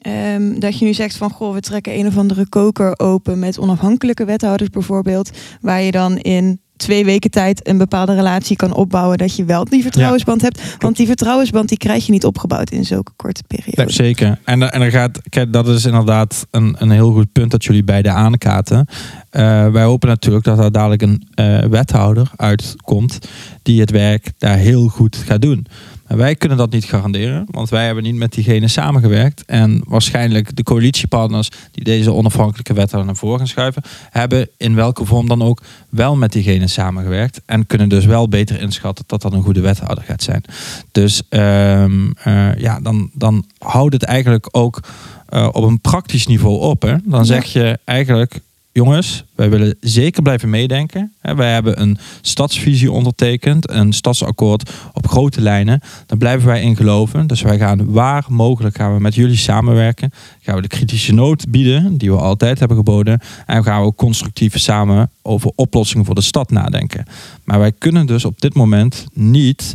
ehm, 0.00 0.58
dat 0.58 0.78
je 0.78 0.84
nu 0.84 0.94
zegt 0.94 1.16
van 1.16 1.30
goh, 1.30 1.54
we 1.54 1.60
trekken 1.60 1.98
een 1.98 2.06
of 2.06 2.16
andere 2.16 2.48
koker 2.48 2.98
open 2.98 3.38
met 3.38 3.58
onafhankelijke 3.58 4.24
wethouders 4.24 4.70
bijvoorbeeld, 4.70 5.30
waar 5.60 5.82
je 5.82 5.90
dan 5.90 6.18
in 6.18 6.60
twee 6.76 7.04
weken 7.04 7.30
tijd 7.30 7.68
een 7.68 7.78
bepaalde 7.78 8.14
relatie 8.14 8.56
kan 8.56 8.74
opbouwen 8.74 9.18
dat 9.18 9.36
je 9.36 9.44
wel 9.44 9.64
die 9.64 9.82
vertrouwensband 9.82 10.42
hebt. 10.42 10.76
Want 10.78 10.96
die 10.96 11.06
vertrouwensband 11.06 11.68
die 11.68 11.78
krijg 11.78 12.06
je 12.06 12.12
niet 12.12 12.24
opgebouwd 12.24 12.70
in 12.70 12.84
zulke 12.84 13.12
korte 13.16 13.42
periode. 13.46 13.92
Zeker. 13.92 14.38
En, 14.44 14.62
er- 14.62 14.68
en 14.68 14.80
er 14.82 14.90
gaat, 14.90 15.20
kijk, 15.28 15.52
dat 15.52 15.68
is 15.68 15.84
inderdaad 15.84 16.46
een, 16.50 16.76
een 16.78 16.90
heel 16.90 17.12
goed 17.12 17.32
punt 17.32 17.50
dat 17.50 17.64
jullie 17.64 17.84
beide 17.84 18.10
aankaarten. 18.10 18.86
Eh, 19.30 19.66
wij 19.68 19.82
hopen 19.82 20.08
natuurlijk 20.08 20.44
dat 20.44 20.58
er 20.58 20.72
dadelijk 20.72 21.02
een 21.02 21.28
eh, 21.34 21.58
wethouder 21.58 22.30
uitkomt 22.36 23.18
die 23.62 23.80
het 23.80 23.90
werk 23.90 24.32
daar 24.38 24.56
heel 24.56 24.88
goed 24.88 25.16
gaat 25.16 25.42
doen. 25.42 25.66
Maar 26.10 26.18
wij 26.18 26.34
kunnen 26.34 26.58
dat 26.58 26.70
niet 26.70 26.84
garanderen, 26.84 27.46
want 27.50 27.68
wij 27.68 27.84
hebben 27.86 28.02
niet 28.02 28.14
met 28.14 28.32
diegene 28.32 28.68
samengewerkt. 28.68 29.44
En 29.44 29.82
waarschijnlijk 29.86 30.56
de 30.56 30.62
coalitiepartners 30.62 31.50
die 31.70 31.84
deze 31.84 32.12
onafhankelijke 32.12 32.72
wethouder 32.72 33.06
naar 33.06 33.16
voren 33.16 33.38
gaan 33.38 33.46
schuiven, 33.46 33.82
hebben 34.10 34.48
in 34.56 34.74
welke 34.74 35.04
vorm 35.04 35.28
dan 35.28 35.42
ook 35.42 35.62
wel 35.88 36.16
met 36.16 36.32
diegene 36.32 36.66
samengewerkt. 36.66 37.40
En 37.46 37.66
kunnen 37.66 37.88
dus 37.88 38.04
wel 38.04 38.28
beter 38.28 38.60
inschatten 38.60 39.04
dat 39.06 39.22
dat 39.22 39.32
een 39.32 39.42
goede 39.42 39.60
wethouder 39.60 40.04
gaat 40.04 40.22
zijn. 40.22 40.44
Dus 40.92 41.22
ehm, 41.28 42.10
eh, 42.22 42.54
ja, 42.54 42.80
dan, 42.80 43.10
dan 43.12 43.44
houdt 43.58 43.92
het 43.92 44.02
eigenlijk 44.02 44.48
ook 44.50 44.80
eh, 45.28 45.48
op 45.52 45.62
een 45.62 45.80
praktisch 45.80 46.26
niveau 46.26 46.60
op. 46.60 46.82
Hè? 46.82 46.96
Dan 47.04 47.24
zeg 47.24 47.44
je 47.44 47.78
eigenlijk, 47.84 48.40
jongens, 48.72 49.24
wij 49.34 49.50
willen 49.50 49.76
zeker 49.80 50.22
blijven 50.22 50.50
meedenken. 50.50 51.12
Wij 51.20 51.52
hebben 51.52 51.80
een 51.80 51.98
stadsvisie 52.20 52.92
ondertekend, 52.92 53.70
een 53.70 53.92
stadsakkoord 53.92 54.70
op 54.92 55.08
grote 55.08 55.40
lijnen. 55.40 55.80
Daar 56.06 56.18
blijven 56.18 56.46
wij 56.46 56.62
in 56.62 56.76
geloven. 56.76 57.26
Dus 57.26 57.42
wij 57.42 57.58
gaan 57.58 57.92
waar 57.92 58.24
mogelijk 58.28 58.76
gaan 58.76 58.94
we 58.94 59.00
met 59.00 59.14
jullie 59.14 59.36
samenwerken. 59.36 60.12
Gaan 60.40 60.54
we 60.54 60.62
de 60.62 60.68
kritische 60.68 61.12
noot 61.12 61.50
bieden, 61.50 61.96
die 61.96 62.10
we 62.10 62.18
altijd 62.18 62.58
hebben 62.58 62.76
geboden. 62.76 63.20
En 63.46 63.64
gaan 63.64 63.80
we 63.80 63.86
ook 63.86 63.96
constructief 63.96 64.58
samen 64.58 65.10
over 65.22 65.52
oplossingen 65.54 66.04
voor 66.04 66.14
de 66.14 66.20
stad 66.20 66.50
nadenken. 66.50 67.04
Maar 67.44 67.58
wij 67.58 67.72
kunnen 67.72 68.06
dus 68.06 68.24
op 68.24 68.40
dit 68.40 68.54
moment 68.54 69.06
niet 69.12 69.72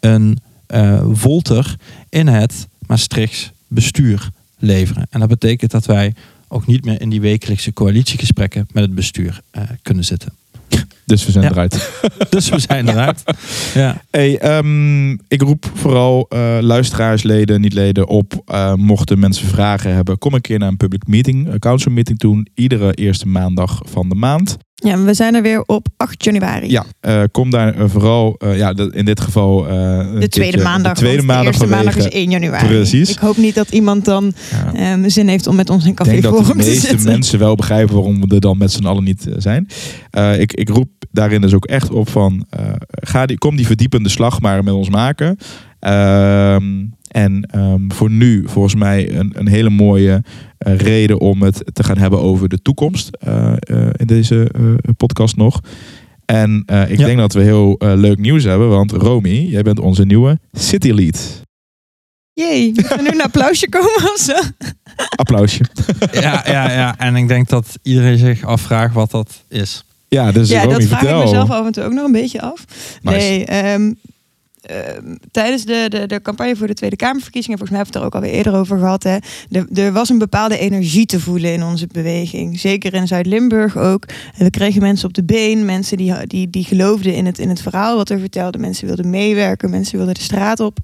een 0.00 0.38
eh 0.66 1.04
volter 1.12 1.76
in 2.08 2.26
het 2.26 2.68
Maastrichts 2.86 3.50
bestuur 3.66 4.30
leveren. 4.58 5.06
En 5.10 5.20
dat 5.20 5.28
betekent 5.28 5.70
dat 5.70 5.86
wij 5.86 6.14
ook 6.48 6.66
niet 6.66 6.84
meer 6.84 7.00
in 7.00 7.08
die 7.08 7.20
wekelijkse 7.20 7.72
coalitiegesprekken 7.72 8.66
met 8.72 8.82
het 8.82 8.94
bestuur 8.94 9.40
eh, 9.50 9.62
kunnen 9.82 10.04
zitten. 10.04 10.32
Dus 11.08 11.26
we 11.26 11.32
zijn 11.32 11.44
Ja. 11.44 11.50
eruit. 11.50 11.90
Dus 12.30 12.48
we 12.48 12.58
zijn 12.58 12.88
eruit. 12.88 13.22
Ja. 13.74 14.02
Hey, 14.10 14.38
ehm, 14.38 15.10
ik 15.10 15.42
roep 15.42 15.70
vooral 15.74 16.26
eh, 16.28 16.56
luisteraars, 16.60 17.22
leden, 17.22 17.60
niet 17.60 17.72
leden 17.72 18.08
op. 18.08 18.42
eh, 18.46 18.74
mochten 18.74 19.18
mensen 19.18 19.46
vragen 19.48 19.94
hebben, 19.94 20.18
kom 20.18 20.34
een 20.34 20.40
keer 20.40 20.58
naar 20.58 20.68
een 20.68 20.76
public 20.76 21.06
meeting, 21.06 21.48
een 21.52 21.58
council 21.58 21.92
meeting 21.92 22.18
doen. 22.18 22.48
Iedere 22.54 22.92
eerste 22.94 23.28
maandag 23.28 23.80
van 23.84 24.08
de 24.08 24.14
maand. 24.14 24.56
Ja, 24.74 25.02
we 25.02 25.14
zijn 25.14 25.34
er 25.34 25.42
weer 25.42 25.62
op 25.66 25.86
8 25.96 26.24
januari. 26.24 26.70
Ja, 26.70 26.84
eh, 27.00 27.22
kom 27.32 27.50
daar 27.50 27.74
vooral, 27.88 28.34
eh, 28.38 28.56
ja, 28.56 28.74
in 28.90 29.04
dit 29.04 29.20
geval... 29.20 29.68
eh, 29.68 29.72
De 29.72 30.04
tweede 30.28 30.28
keertje- 30.28 30.62
maandag. 30.62 30.92
De 30.92 30.98
tweede 30.98 31.22
maandag 31.22 31.42
de 31.44 31.48
eerste 31.60 31.66
maandag 31.76 31.96
is 31.96 32.02
vanwege- 32.02 32.18
1 32.22 32.30
januari. 32.30 32.66
Precies. 32.66 33.10
Ik 33.10 33.18
hoop 33.18 33.36
niet 33.36 33.54
dat 33.54 33.70
iemand 33.70 34.04
dan 34.04 34.32
Ja. 34.50 34.74
ehm, 34.74 35.08
zin 35.08 35.28
heeft 35.28 35.46
om 35.46 35.56
met 35.56 35.70
ons 35.70 35.84
in 35.84 35.90
Ik 35.90 35.96
café 35.96 36.10
denk 36.10 36.22
dat 36.22 36.38
de 36.38 36.50
te 36.50 36.54
meeste 36.56 36.86
zitten. 36.86 37.06
mensen 37.06 37.38
wel 37.38 37.54
begrijpen 37.54 37.94
waarom 37.94 38.20
we 38.28 38.34
er 38.34 38.40
dan 38.40 38.58
met 38.58 38.72
z'n 38.72 38.84
allen 38.86 39.04
niet 39.04 39.26
zijn. 39.36 39.68
Eh, 40.10 40.40
ik, 40.40 40.52
ik 40.52 40.68
roep 40.68 40.88
daarin 41.10 41.40
dus 41.40 41.54
ook 41.54 41.66
echt 41.66 41.90
op 41.90 42.08
van, 42.08 42.46
eh, 42.50 42.72
ga 42.90 43.26
die, 43.26 43.38
kom 43.38 43.56
die 43.56 43.66
verdiepende 43.66 44.08
slag 44.08 44.40
maar 44.40 44.64
met 44.64 44.74
ons 44.74 44.88
maken. 44.88 45.36
Ehm, 45.80 46.84
en 47.08 47.42
ehm, 47.50 47.90
voor 47.90 48.10
nu 48.10 48.42
volgens 48.46 48.74
mij 48.74 49.14
een, 49.14 49.32
een 49.34 49.48
hele 49.48 49.70
mooie 49.70 50.22
eh, 50.58 50.76
reden 50.76 51.20
om 51.20 51.42
het 51.42 51.64
te 51.72 51.84
gaan 51.84 51.98
hebben 51.98 52.20
over 52.20 52.48
de 52.48 52.62
toekomst 52.62 53.16
eh, 53.16 53.52
eh, 53.58 53.90
in 53.96 54.06
deze 54.06 54.50
eh, 54.54 54.62
podcast 54.96 55.36
nog. 55.36 55.60
En 56.24 56.62
eh, 56.66 56.90
ik 56.90 56.98
Ja. 56.98 57.06
denk 57.06 57.18
dat 57.18 57.32
we 57.32 57.40
heel 57.42 57.74
leuk 57.78 58.18
nieuws 58.18 58.44
hebben, 58.44 58.68
want 58.68 58.92
Romy, 58.92 59.46
jij 59.50 59.62
bent 59.62 59.78
onze 59.80 60.04
nieuwe 60.04 60.38
City 60.52 60.90
Lead. 60.90 61.42
Jee, 62.32 62.72
er 62.88 63.02
nu 63.02 63.08
een 63.08 63.22
applausje 63.22 63.68
komen 63.68 64.12
of 64.12 64.16
zo? 64.18 64.34
Applausje. 65.16 65.64
Ja, 66.12 66.42
ja, 66.46 66.72
ja, 66.72 66.98
en 66.98 67.16
ik 67.16 67.28
denk 67.28 67.48
dat 67.48 67.78
iedereen 67.82 68.18
zich 68.18 68.44
afvraagt 68.44 68.94
wat 68.94 69.10
dat 69.10 69.44
is. 69.48 69.84
Ja, 70.08 70.32
dus 70.32 70.48
ja, 70.48 70.66
dat 70.66 70.84
vraag 70.84 70.98
vertel. 70.98 71.18
ik 71.18 71.24
mezelf 71.24 71.50
af 71.50 71.66
en 71.66 71.72
toe 71.72 71.84
ook 71.84 71.92
nog 71.92 72.04
een 72.04 72.12
beetje 72.12 72.40
af. 72.40 72.64
Nice. 73.02 73.16
Nee, 73.18 73.44
ehm, 73.44 73.92
tijdens 75.30 75.64
de, 75.64 75.86
de, 75.88 76.06
de 76.06 76.22
campagne 76.22 76.56
voor 76.56 76.66
de 76.66 76.74
Tweede 76.74 76.96
Kamerverkiezingen, 76.96 77.58
volgens 77.58 77.78
mij 77.78 77.86
hebben 77.86 78.02
we 78.02 78.06
het 78.08 78.14
er 78.14 78.18
ook 78.18 78.24
alweer 78.24 78.44
eerder 78.44 78.60
over 78.60 78.78
gehad, 78.78 79.02
hè, 79.02 79.16
er, 79.50 79.66
er 79.84 79.92
was 79.92 80.08
een 80.08 80.18
bepaalde 80.18 80.58
energie 80.58 81.06
te 81.06 81.20
voelen 81.20 81.52
in 81.52 81.62
onze 81.62 81.86
beweging. 81.86 82.60
Zeker 82.60 82.94
in 82.94 83.06
Zuid-Limburg 83.06 83.76
ook. 83.76 84.04
En 84.36 84.44
we 84.44 84.50
kregen 84.50 84.80
mensen 84.82 85.08
op 85.08 85.14
de 85.14 85.24
been, 85.24 85.64
mensen 85.64 85.96
die, 85.96 86.26
die, 86.26 86.50
die 86.50 86.64
geloofden 86.64 87.14
in 87.14 87.26
het, 87.26 87.38
in 87.38 87.48
het 87.48 87.62
verhaal 87.62 87.96
wat 87.96 88.08
we 88.08 88.18
vertelden. 88.18 88.60
Mensen 88.60 88.86
wilden 88.86 89.10
meewerken, 89.10 89.70
mensen 89.70 89.96
wilden 89.96 90.14
de 90.14 90.20
straat 90.20 90.60
op. 90.60 90.78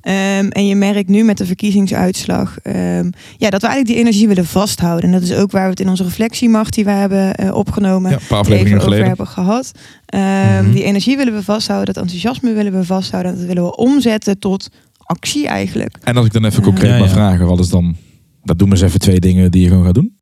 Ehm, 0.00 0.48
en 0.48 0.66
je 0.66 0.74
merkt 0.74 1.08
nu 1.08 1.24
met 1.24 1.38
de 1.38 1.46
verkiezingsuitslag 1.46 2.58
ehm, 2.62 3.10
ja, 3.36 3.50
dat 3.50 3.60
we 3.60 3.66
eigenlijk 3.66 3.86
die 3.86 3.96
energie 3.96 4.28
willen 4.28 4.46
vasthouden. 4.46 5.04
En 5.04 5.12
dat 5.12 5.22
is 5.22 5.32
ook 5.34 5.50
waar 5.50 5.64
we 5.64 5.70
het 5.70 5.80
in 5.80 5.88
onze 5.88 6.02
reflectiemacht 6.02 6.74
die 6.74 6.84
we 6.84 6.90
hebben 6.90 7.34
eh, 7.34 7.54
opgenomen, 7.54 8.10
Ja, 8.10 8.16
een 8.16 8.26
paar 8.28 8.46
even 8.46 8.66
over 8.66 8.80
geleden. 8.80 9.06
hebben 9.06 9.26
gehad. 9.26 9.72
Ehm, 10.08 10.64
Mhm. 10.64 10.72
Die 10.72 10.82
energie 10.84 11.16
willen 11.16 11.34
we 11.34 11.42
vasthouden, 11.42 11.94
dat 11.94 12.02
enthousiasme 12.02 12.52
willen 12.52 12.72
we 12.72 12.84
vasthouden. 12.84 13.36
Dat 13.36 13.44
willen 13.46 13.64
we 13.64 13.76
omzetten 13.76 14.38
tot 14.38 14.68
actie 14.96 15.46
eigenlijk. 15.46 15.96
En 16.02 16.16
als 16.16 16.26
ik 16.26 16.32
dan 16.32 16.44
even 16.44 16.62
concreet 16.62 16.90
Ja, 16.90 16.96
ja. 16.96 17.02
mag 17.02 17.10
vragen, 17.10 17.46
wat 17.46 17.58
is 17.58 17.68
dan... 17.68 17.96
Dat 18.42 18.58
doen 18.58 18.68
we 18.68 18.74
eens 18.74 18.84
even 18.84 19.00
twee 19.00 19.20
dingen 19.20 19.50
die 19.50 19.62
je 19.62 19.68
gewoon 19.68 19.84
gaat 19.84 19.94
doen. 19.94 20.16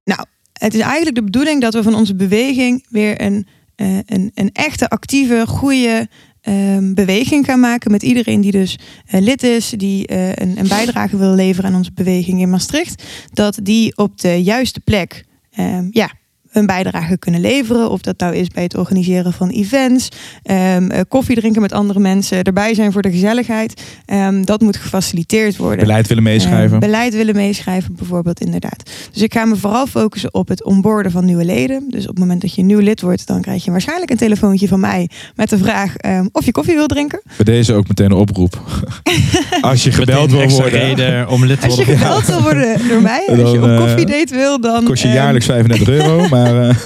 Het 0.53 0.75
is 0.75 0.81
eigenlijk 0.81 1.15
de 1.15 1.23
bedoeling 1.25 1.61
dat 1.61 1.75
we 1.75 1.83
van 1.83 1.95
onze 1.95 2.15
beweging 2.15 2.87
weer 2.89 3.21
een, 3.23 3.47
eh, 3.75 3.99
een, 4.07 4.31
een 4.35 4.51
echte, 4.53 4.89
actieve, 4.89 5.45
goede 5.47 6.09
ehm, 6.41 6.95
beweging 6.95 7.45
gaan 7.45 7.61
maken. 7.61 7.91
Met 7.91 8.03
iedereen 8.03 8.41
die 8.41 8.51
dus 8.51 8.79
eh, 9.07 9.21
lid 9.21 9.43
is, 9.43 9.69
die 9.77 10.07
eh, 10.07 10.29
een, 10.29 10.59
een 10.59 10.69
bijdrage 10.69 11.17
wil 11.17 11.35
leveren 11.35 11.71
aan 11.71 11.77
onze 11.77 11.93
beweging 11.95 12.41
in 12.41 12.51
Maastricht. 12.51 13.03
Dat 13.33 13.59
die 13.63 13.97
op 13.97 14.21
de 14.21 14.43
juiste 14.43 14.81
plek 14.81 15.25
ehm, 15.51 15.87
ja, 15.91 16.11
een 16.57 16.67
bijdrage 16.67 17.19
kunnen 17.19 17.41
leveren. 17.41 17.91
Of 17.91 18.01
dat 18.01 18.19
nou 18.19 18.35
is 18.35 18.49
bij 18.49 18.63
het 18.63 18.77
organiseren 18.77 19.33
van 19.33 19.49
events, 19.49 20.09
ehm, 20.43 20.91
eh, 20.91 21.01
koffie 21.09 21.37
drinken 21.37 21.63
met 21.63 21.73
andere 21.73 21.99
mensen, 21.99 22.43
erbij 22.43 22.75
zijn 22.75 22.93
voor 22.93 23.03
de 23.03 23.11
gezelligheid. 23.11 23.83
Ehm, 24.07 24.45
dat 24.45 24.61
moet 24.61 24.77
gefaciliteerd 24.77 25.57
worden. 25.57 25.79
Beleid 25.79 26.07
willen 26.09 26.23
meeschrijven. 26.23 26.75
Eh, 26.75 26.79
beleid 26.79 27.15
willen 27.15 27.35
meeschrijven, 27.35 27.95
bijvoorbeeld, 27.95 28.41
inderdaad. 28.41 28.91
Dus 29.13 29.23
ik 29.23 29.33
ga 29.33 29.45
me 29.45 29.57
vooral 29.57 29.87
focussen 29.87 30.35
op 30.35 30.49
het 30.49 30.65
onboorden 30.65 31.13
van 31.13 31.25
nieuwe 31.25 31.45
leden. 31.45 31.85
Dus 31.91 32.03
op 32.03 32.09
het 32.09 32.19
moment 32.19 32.41
dat 32.41 32.55
je 32.55 32.63
nieuw 32.63 32.79
lid 32.79 33.01
wordt, 33.01 33.27
dan 33.27 33.41
krijg 33.41 33.65
je 33.65 33.71
waarschijnlijk 33.71 34.11
een 34.11 34.17
telefoontje 34.17 34.69
van 34.69 34.81
mij 34.81 35.11
met 35.35 35.51
de 35.51 35.59
vraag 35.59 35.97
ehm, 35.97 36.27
of 36.33 36.45
je 36.45 36.53
koffie 36.53 36.75
wil 36.75 36.87
drinken. 36.87 37.21
Bij 37.37 37.55
deze 37.55 37.75
ook 37.75 37.89
meteen 37.89 38.07
een 38.07 38.13
oproep. 38.13 38.61
als 39.61 39.85
je 39.85 39.93
gebeld 39.93 40.31
wil 40.31 40.49
worden, 40.49 40.71
reden 40.71 41.29
om 41.29 41.45
lid 41.45 41.61
te 41.61 41.67
Als 41.67 41.77
je 41.77 41.85
worden. 41.85 42.07
gebeld 42.07 42.27
wil 42.27 42.43
worden 42.43 42.89
door 42.89 43.03
mij, 43.03 43.25
als 43.29 43.51
je 43.51 43.63
op 43.63 43.69
eh, 43.69 43.77
koffiedate 43.77 44.35
wil, 44.35 44.61
dan... 44.61 44.85
kost 44.85 45.03
je 45.03 45.09
ehm, 45.09 45.17
jaarlijks 45.17 45.47
35 45.47 45.89
euro. 45.89 46.25
Maar 46.37 46.46
eh, 46.47 46.77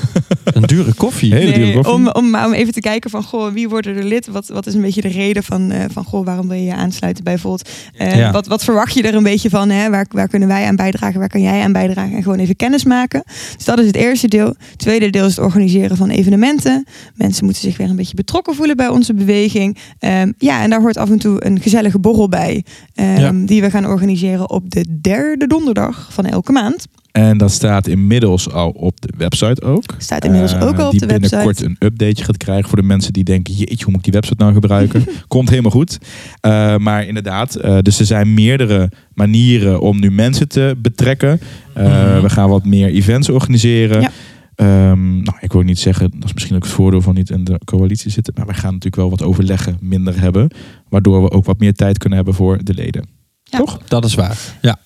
Een 0.55 0.62
dure 0.62 0.94
koffie. 0.94 1.35
Hele 1.35 1.53
dure 1.53 1.73
koffie. 1.73 1.92
om, 1.94 2.09
om, 2.09 2.31
maar 2.31 2.46
om 2.46 2.53
even 2.53 2.73
te 2.73 2.81
kijken 2.81 3.11
van, 3.11 3.23
goh, 3.23 3.53
wie 3.53 3.68
wordt 3.68 3.87
er 3.87 4.05
lid? 4.05 4.27
Wat, 4.27 4.49
wat 4.49 4.66
is 4.66 4.75
een 4.75 4.81
beetje 4.81 5.01
de 5.01 5.09
reden 5.09 5.42
van, 5.42 5.70
eh, 5.70 5.85
van 5.92 6.05
goh, 6.05 6.25
waarom 6.25 6.49
wil 6.49 6.57
je 6.57 6.64
je 6.64 6.75
aansluiten 6.75 7.25
bij 7.25 7.38
Volt? 7.38 7.68
Eh, 7.96 8.16
Ja. 8.16 8.31
wat, 8.33 8.46
wat 8.46 8.64
verwacht 8.64 8.94
je 8.94 9.03
er 9.03 9.14
een 9.14 9.23
beetje 9.23 9.51
van? 9.51 9.70
Hè? 9.70 9.90
Waar, 9.90 10.07
waar 10.11 10.29
kunnen 10.29 10.49
wij 10.49 10.64
aan 10.66 10.77
bijdragen? 10.77 11.18
Waar 11.18 11.29
kan 11.29 11.40
jij 11.42 11.62
aan 11.62 11.73
bijdragen? 11.73 12.16
En 12.16 12.23
gewoon 12.23 12.38
even 12.38 12.57
kennis 12.57 12.85
maken. 12.85 13.23
Dus 13.57 13.64
dat 13.64 13.79
is 13.79 13.87
het 13.87 13.96
eerste 13.96 14.29
deel. 14.29 14.46
Het 14.46 14.79
tweede 14.79 15.11
deel 15.11 15.27
is 15.27 15.37
het 15.37 15.44
organiseren 15.44 15.96
van 15.96 16.09
evenementen. 16.11 16.87
Mensen 17.14 17.44
moeten 17.44 17.62
zich 17.62 17.77
weer 17.77 17.88
een 17.90 17.96
beetje 17.96 18.14
betrokken 18.16 18.55
voelen 18.55 18.77
bij 18.77 18.88
onze 18.88 19.14
beweging. 19.14 19.79
Ehm, 19.99 20.33
ja, 20.38 20.62
en 20.62 20.70
daar 20.70 20.81
hoort 20.81 20.96
af 20.96 21.11
en 21.11 21.18
toe 21.18 21.44
een 21.44 21.61
gezellige 21.61 21.99
borrel 21.99 22.29
bij. 22.29 22.64
ehm, 22.94 23.18
Ja. 23.20 23.33
Die 23.35 23.61
we 23.61 23.70
gaan 23.70 23.87
organiseren 23.87 24.51
op 24.51 24.70
de 24.70 24.99
derde 25.01 25.46
donderdag 25.46 26.09
van 26.12 26.27
elke 26.27 26.53
maand. 26.53 26.87
En 27.12 27.38
dat 27.38 27.51
staat 27.51 27.87
inmiddels 27.87 28.51
al 28.51 28.70
op 28.70 29.01
de 29.01 29.12
website 29.16 29.62
ook. 29.62 29.94
Staat 29.99 30.25
inmiddels 30.25 30.53
Eh, 30.53 30.66
ook 30.66 30.79
al 30.79 30.85
op 30.87 30.90
die 30.90 31.01
de 31.01 31.07
website. 31.07 31.29
binnenkort 31.37 31.62
een 31.62 31.77
updateje 31.79 32.25
gaat 32.25 32.37
krijgen 32.37 32.68
voor 32.68 32.79
de 32.81 32.87
mensen 32.87 33.12
die 33.12 33.25
denken... 33.25 33.55
jeetje, 33.55 33.75
hoe 33.85 33.87
moet 33.87 33.96
ik 33.96 34.03
die 34.03 34.12
website 34.12 34.42
nou 34.42 34.53
gebruiken? 34.55 35.05
Komt 35.29 35.49
helemaal 35.49 35.70
goed. 35.70 35.99
Eh, 36.40 36.77
maar 36.77 37.07
inderdaad, 37.07 37.55
eh, 37.55 37.79
dus 37.83 37.99
er 38.01 38.07
zijn 38.07 38.35
meerdere 38.35 38.90
manieren 39.14 39.81
om 39.81 40.01
nu 40.01 40.11
mensen 40.11 40.49
te 40.49 40.75
betrekken. 40.79 41.40
Eh, 41.75 41.85
Mhm. 41.85 42.23
We 42.23 42.31
gaan 42.31 42.49
wat 42.49 42.64
meer 42.64 42.88
events 42.88 43.29
organiseren. 43.29 44.01
Ja. 44.01 44.11
Ehm, 44.55 45.23
nou, 45.23 45.37
ik 45.40 45.53
wil 45.53 45.62
niet 45.62 45.79
zeggen, 45.79 46.11
dat 46.14 46.25
is 46.25 46.33
misschien 46.33 46.57
ook 46.57 46.62
het 46.62 46.73
voordeel 46.73 47.01
van 47.01 47.14
niet 47.14 47.31
in 47.31 47.44
de 47.44 47.61
coalitie 47.64 48.11
zitten. 48.11 48.35
Maar 48.37 48.46
we 48.46 48.55
gaan 48.55 48.73
natuurlijk 48.73 48.96
wel 48.96 49.11
wat 49.11 49.23
overleggen 49.23 49.77
minder 49.81 50.20
hebben. 50.20 50.51
Waardoor 50.88 51.23
we 51.23 51.31
ook 51.31 51.44
wat 51.44 51.59
meer 51.59 51.75
tijd 51.75 51.99
kunnen 51.99 52.16
hebben 52.18 52.35
voor 52.37 52.64
de 52.64 52.75
leden. 52.75 53.05
Ja. 53.42 53.59
Toch? 53.59 53.79
Dat 53.88 54.05
is 54.05 54.14
waar. 54.14 54.38
Ja. 54.62 54.79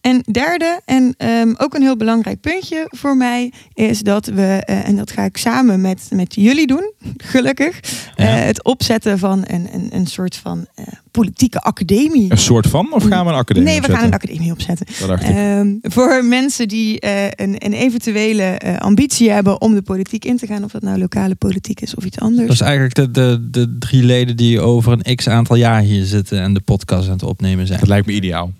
En 0.00 0.22
derde, 0.32 0.80
en 0.84 1.14
ehm, 1.16 1.52
ook 1.56 1.74
een 1.74 1.82
heel 1.82 1.96
belangrijk 1.96 2.40
puntje 2.40 2.86
voor 2.88 3.16
mij, 3.16 3.52
is 3.74 4.00
dat 4.00 4.26
we, 4.26 4.62
eh, 4.64 4.88
en 4.88 4.96
dat 4.96 5.10
ga 5.10 5.24
ik 5.24 5.36
samen 5.36 5.80
met, 5.80 6.08
met 6.10 6.34
jullie 6.34 6.66
doen, 6.66 6.92
gelukkig, 7.32 7.80
Ja. 8.16 8.24
eh, 8.38 8.44
het 8.44 8.64
opzetten 8.64 9.18
van 9.18 9.44
een, 9.46 9.68
een, 9.72 9.88
een 9.92 10.06
soort 10.06 10.36
van 10.36 10.66
eh, 10.74 10.84
politieke 11.10 11.60
academie. 11.60 12.30
Een 12.30 12.38
soort 12.38 12.66
van? 12.66 12.92
Of 12.92 13.04
gaan 13.04 13.24
we 13.26 13.32
een 13.32 13.38
academie 13.38 13.68
Nee, 13.68 13.80
we 13.80 13.92
gaan 13.92 14.04
een 14.04 14.12
academie 14.12 14.52
opzetten. 14.52 14.86
Dat 14.98 15.08
dacht 15.08 15.22
ik. 15.22 15.28
Ehm, 15.28 15.74
voor 15.82 16.24
mensen 16.24 16.68
die 16.68 17.00
eh, 17.00 17.24
een, 17.24 17.54
een 17.58 17.72
eventuele 17.72 18.42
eh, 18.42 18.76
ambitie 18.76 19.30
hebben 19.30 19.60
om 19.60 19.74
de 19.74 19.82
politiek 19.82 20.24
in 20.24 20.36
te 20.36 20.46
gaan, 20.46 20.64
of 20.64 20.70
dat 20.70 20.82
nou 20.82 20.98
lokale 20.98 21.34
politiek 21.34 21.80
is 21.80 21.94
of 21.94 22.04
iets 22.04 22.18
anders. 22.18 22.46
Dat 22.46 22.54
is 22.54 22.60
eigenlijk 22.60 22.94
de, 22.94 23.10
de, 23.10 23.48
de 23.50 23.76
drie 23.78 24.02
leden 24.02 24.36
die 24.36 24.60
over 24.60 24.92
een 25.02 25.16
x 25.16 25.28
aantal 25.28 25.56
jaar 25.56 25.80
hier 25.80 26.04
zitten 26.04 26.40
en 26.40 26.54
de 26.54 26.60
podcast 26.60 27.06
aan 27.06 27.12
het 27.12 27.22
opnemen 27.22 27.66
zijn. 27.66 27.78
Dat 27.80 27.88
lijkt 27.88 28.06
me 28.06 28.12
ideaal. 28.12 28.52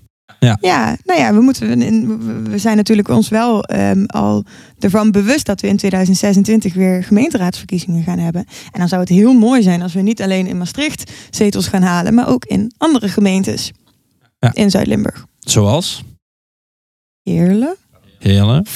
Ja, 0.61 0.97
nou 1.05 1.21
ja, 1.21 1.35
we, 1.35 1.41
moeten, 1.41 1.79
we- 2.51 2.59
zijn 2.59 2.77
natuurlijk 2.77 3.09
ons 3.09 3.29
wel 3.29 3.65
ehm, 3.65 4.05
al 4.07 4.45
ervan 4.79 5.11
bewust 5.11 5.47
dat 5.47 5.61
we 5.61 5.69
in 5.69 5.77
2026 5.77 6.75
weer 6.75 7.05
gemeenteraadsverkiezingen 7.05 8.03
gaan 8.03 8.19
hebben. 8.19 8.45
En 8.73 8.79
dan 8.79 8.89
zou 8.89 9.01
het 9.01 9.11
heel 9.11 9.33
mooi 9.33 9.63
zijn 9.63 9.83
als 9.83 9.95
we 9.95 10.01
niet 10.01 10.23
alleen 10.23 10.47
in 10.47 10.59
Maastricht 10.59 11.13
zetels 11.31 11.67
gaan 11.69 11.83
halen, 11.83 12.15
maar 12.15 12.29
ook 12.29 12.45
in 12.45 12.73
andere 12.77 13.09
gemeentes 13.09 13.73
Ja. 14.39 14.51
in 14.55 14.71
Zuid-Limburg. 14.71 15.27
Zoals? 15.39 16.03
Heerlijk. 18.21 18.69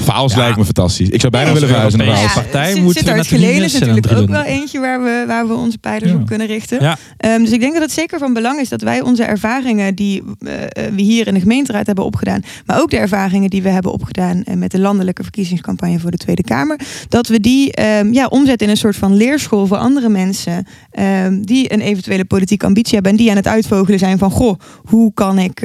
Vaals 0.00 0.32
Ja. 0.32 0.38
lijkt 0.38 0.56
me 0.56 0.64
fantastisch. 0.64 1.08
Ik 1.08 1.20
zou 1.20 1.32
bijna 1.32 1.52
willen 1.52 1.68
verhuizen 1.68 1.98
naar 1.98 2.16
Vaals. 2.16 2.32
partij 2.32 2.72
zit- 2.72 2.82
moeten 2.82 3.04
zit 3.04 3.14
er 3.16 3.24
geleden 3.24 3.64
is 3.64 3.78
natuurlijk 3.78 4.12
ook 4.18 4.28
wel 4.28 4.42
eentje 4.42 4.80
waar 4.80 5.02
we, 5.02 5.24
waar 5.26 5.48
we 5.48 5.54
onze 5.54 5.78
pijlers 5.78 6.12
op 6.12 6.26
kunnen 6.26 6.46
richten. 6.46 6.98
Ehm, 7.16 7.40
dus 7.42 7.50
ik 7.50 7.60
denk 7.60 7.72
dat 7.72 7.82
het 7.82 7.92
zeker 7.92 8.18
van 8.18 8.32
belang 8.32 8.60
is 8.60 8.68
dat 8.68 8.82
wij 8.82 9.00
onze 9.00 9.22
ervaringen 9.22 9.94
die 9.94 10.22
eh, 10.40 10.62
eh, 10.62 10.94
we 10.94 11.02
hier 11.02 11.26
in 11.26 11.34
de 11.34 11.40
gemeenteraad 11.40 11.86
hebben 11.86 12.04
opgedaan, 12.04 12.40
maar 12.66 12.80
ook 12.80 12.90
de 12.90 12.96
ervaringen 12.96 13.50
die 13.50 13.62
we 13.62 13.68
hebben 13.68 13.92
opgedaan 13.92 14.42
eh, 14.44 14.54
met 14.54 14.70
de 14.70 14.78
landelijke 14.78 15.22
verkiezingscampagne 15.22 15.98
voor 15.98 16.10
de 16.10 16.16
Tweede 16.16 16.42
Kamer, 16.42 16.80
dat 17.08 17.26
we 17.28 17.40
die 17.40 17.72
ehm, 17.72 18.12
ja, 18.12 18.26
omzetten 18.26 18.66
in 18.66 18.72
een 18.72 18.78
soort 18.78 18.96
van 18.96 19.14
leerschool 19.16 19.66
voor 19.66 19.76
andere 19.76 20.08
mensen 20.08 20.66
ehm, 20.90 21.40
die 21.40 21.72
een 21.72 21.80
eventuele 21.80 22.24
politieke 22.24 22.66
ambitie 22.66 22.94
hebben 22.94 23.12
en 23.12 23.18
die 23.18 23.30
aan 23.30 23.36
het 23.36 23.46
uitvogelen 23.48 23.98
zijn 23.98 24.18
van 24.18 24.30
goh, 24.30 24.58
hoe 24.84 25.12
kan 25.14 25.38
ik 25.38 25.62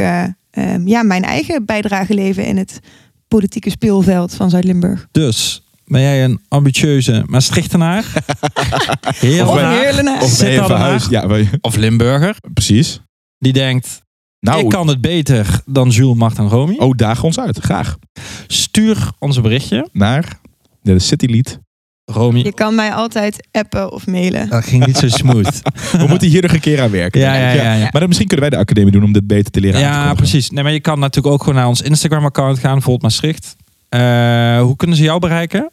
ehm, 0.53 0.87
ja, 0.87 1.03
mijn 1.03 1.23
eigen 1.23 1.65
bijdrage 1.65 2.13
leveren 2.13 2.49
in 2.49 2.57
het 2.57 2.79
politieke 3.27 3.69
speelveld 3.69 4.33
van 4.35 4.49
Zuid-Limburg. 4.49 5.07
Dus, 5.11 5.63
ben 5.85 6.01
jij 6.01 6.23
een 6.23 6.39
ambitieuze 6.47 7.23
Maastrichtenaar? 7.25 8.05
Of 9.07 9.19
Heerlenaar? 9.19 9.81
Heerlenaar. 9.83 10.21
Of 10.21 10.37
ben 10.39 10.47
je 10.51 10.55
Zit 10.57 10.65
verhuisd? 10.65 11.09
Ja, 11.09 11.27
wil 11.27 11.37
je- 11.37 11.57
Of 11.61 11.75
Limburger? 11.75 12.35
precies. 12.53 12.99
Die 13.39 13.53
denkt, 13.53 14.01
Nou, 14.39 14.63
ik 14.63 14.69
kan 14.69 14.87
het 14.87 15.01
beter 15.01 15.61
dan 15.65 15.89
Jules, 15.89 16.17
Mart 16.17 16.37
en 16.37 16.47
Romy. 16.49 16.75
oh, 16.77 16.91
daag 16.95 17.23
ons 17.23 17.39
uit. 17.39 17.59
Graag. 17.59 17.97
Stuur 18.47 19.09
ons 19.19 19.35
een 19.35 19.41
berichtje. 19.41 19.87
Naar 19.91 20.39
de 20.81 20.99
City 20.99 21.25
Lead. 21.25 21.59
Romy, 22.05 22.39
Je 22.39 22.53
kan 22.53 22.75
mij 22.75 22.93
altijd 22.93 23.47
appen 23.51 23.91
of 23.91 24.07
mailen. 24.07 24.49
dat 24.49 24.63
ging 24.65 24.85
niet 24.85 24.97
zo 24.97 25.07
smooth. 25.07 25.61
We 26.01 26.05
moeten 26.07 26.27
hier 26.27 26.41
nog 26.41 26.53
een 26.53 26.59
keer 26.59 26.81
aan 26.81 26.91
werken. 26.91 27.21
Ja, 27.21 27.35
ja, 27.35 27.51
ja, 27.51 27.73
ja. 27.73 27.79
Maar 27.79 27.99
dan 27.99 28.07
misschien 28.07 28.27
kunnen 28.27 28.49
wij 28.49 28.57
de 28.57 28.63
academie 28.63 28.91
doen 28.91 29.03
om 29.03 29.13
dit 29.13 29.27
beter 29.27 29.51
te 29.51 29.59
leren 29.59 29.85
aan 29.85 30.01
te 30.01 30.07
Ja, 30.07 30.13
precies. 30.13 30.49
Nee, 30.49 30.63
maar 30.63 30.71
je 30.71 30.79
kan 30.79 30.99
natuurlijk 30.99 31.33
ook 31.33 31.39
gewoon 31.43 31.55
naar 31.55 31.67
ons 31.67 31.81
Instagram-account 31.81 32.59
gaan, 32.59 32.81
Volt 32.81 33.01
Maastricht. 33.01 33.55
Eh, 33.89 34.61
hoe 34.61 34.75
kunnen 34.75 34.97
ze 34.97 35.03
jou 35.03 35.19
bereiken? 35.19 35.71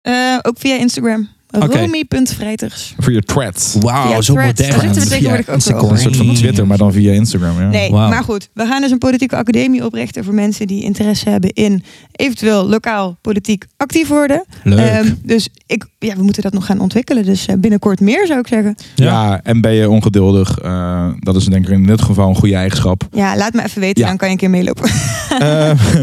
Eh, 0.00 0.38
ook 0.42 0.58
via 0.58 0.74
Instagram. 0.76 1.28
Romy.vrijters. 1.52 2.94
Voor 2.98 3.12
je 3.12 3.22
threads. 3.22 3.76
Wauw, 3.80 4.20
zo 4.20 4.34
modern. 4.34 4.70
Daar 4.70 4.80
zitten 4.80 5.02
we 5.02 5.08
tegenwoordig 5.08 5.48
ook 5.48 5.54
Instagram. 5.54 5.90
Een 5.90 5.98
soort 5.98 6.16
van 6.16 6.34
Twitter, 6.34 6.66
maar 6.66 6.78
dan 6.78 6.92
via 6.92 7.12
Instagram. 7.12 7.60
Ja. 7.60 7.68
Nee, 7.68 7.90
maar 7.90 8.24
goed. 8.24 8.48
We 8.52 8.66
gaan 8.66 8.80
dus 8.80 8.90
een 8.90 8.98
politieke 8.98 9.36
academie 9.36 9.84
oprichten 9.84 10.24
voor 10.24 10.34
mensen 10.34 10.66
die 10.66 10.82
interesse 10.82 11.28
hebben 11.30 11.50
in 11.50 11.84
eventueel 12.12 12.68
lokaal 12.68 13.16
politiek 13.20 13.64
actief 13.76 14.08
worden. 14.08 14.44
Leuk. 14.62 14.78
Ehm, 14.78 15.12
dus 15.22 15.48
ik, 15.66 15.86
ja, 15.98 16.16
we 16.16 16.22
moeten 16.22 16.42
dat 16.42 16.52
nog 16.52 16.66
gaan 16.66 16.80
ontwikkelen. 16.80 17.24
Dus 17.24 17.46
eh, 17.46 17.54
binnenkort 17.58 18.00
meer 18.00 18.26
zou 18.26 18.38
ik 18.40 18.46
zeggen. 18.46 18.74
Ja. 18.94 19.04
Ja. 19.04 19.40
en 19.42 19.60
ben 19.60 19.72
je 19.72 19.88
ongeduldig? 19.90 20.58
eh, 20.58 21.08
dat 21.18 21.36
is 21.36 21.44
denk 21.44 21.66
ik 21.66 21.72
in 21.72 21.86
dit 21.86 22.02
geval 22.02 22.28
een 22.28 22.34
goede 22.36 22.54
eigenschap. 22.54 23.08
Ja, 23.12 23.36
laat 23.36 23.52
me 23.52 23.62
even 23.64 23.80
weten, 23.80 24.02
Ja. 24.02 24.08
dan 24.08 24.16
kan 24.16 24.26
je 24.28 24.32
een 24.34 24.40
keer 24.40 24.50
meelopen. 24.50 24.90
Eh, 25.38 25.70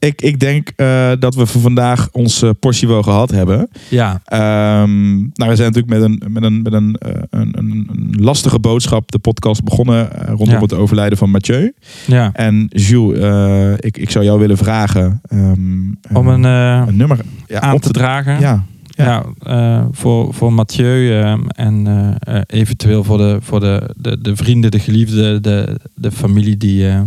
ik, 0.00 0.22
ik 0.22 0.40
denk 0.40 0.72
eh, 0.76 1.10
dat 1.18 1.34
we 1.34 1.46
voor 1.46 1.60
vandaag 1.60 2.08
onze 2.12 2.54
portie 2.60 2.88
wel 2.88 3.02
gehad 3.02 3.30
hebben. 3.30 3.68
ja. 3.88 4.20
Ehm, 4.24 5.16
nou, 5.16 5.50
we 5.50 5.56
zijn 5.56 5.72
natuurlijk 5.72 5.88
met 5.88 6.02
een, 6.02 6.32
met 6.32 6.42
een, 6.42 6.62
met 6.62 6.72
een, 6.72 6.96
eh, 6.98 7.22
een, 7.30 7.58
een, 7.58 7.88
lastige 8.18 8.58
boodschap 8.58 9.10
de 9.10 9.18
podcast 9.18 9.64
begonnen 9.64 10.12
eh, 10.12 10.26
rondom 10.28 10.48
Ja. 10.54 10.60
het 10.60 10.74
overlijden 10.74 11.18
van 11.18 11.30
Mathieu. 11.30 11.72
ja. 12.06 12.30
En 12.32 12.66
Jules, 12.68 13.18
eh, 13.18 13.72
ik, 13.76 13.96
ik 13.98 14.10
zou 14.10 14.24
jou 14.24 14.38
willen 14.38 14.56
vragen 14.56 15.20
ehm, 15.28 16.16
Om 16.18 16.28
een, 16.28 16.44
eh, 16.44 16.82
een 16.86 16.96
nummer 16.96 17.18
ja, 17.46 17.60
aan 17.60 17.78
te 17.78 17.90
dragen. 17.90 18.40
Ja, 18.40 18.64
Ja, 18.96 19.24
eh, 19.42 19.84
voor, 19.90 20.34
voor 20.34 20.52
Mathieu 20.52 21.10
eh, 21.20 21.32
en 21.54 21.86
eh, 21.86 22.36
eh, 22.36 22.42
eventueel 22.46 23.04
voor, 23.04 23.18
de, 23.18 23.38
voor 23.40 23.60
de, 23.60 23.94
de, 23.96 24.20
de 24.20 24.36
vrienden, 24.36 24.70
de 24.70 24.78
geliefden, 24.78 25.42
de, 25.42 25.80
de 25.94 26.10
familie 26.10 26.56
die 26.56 26.88
eh, 26.88 27.00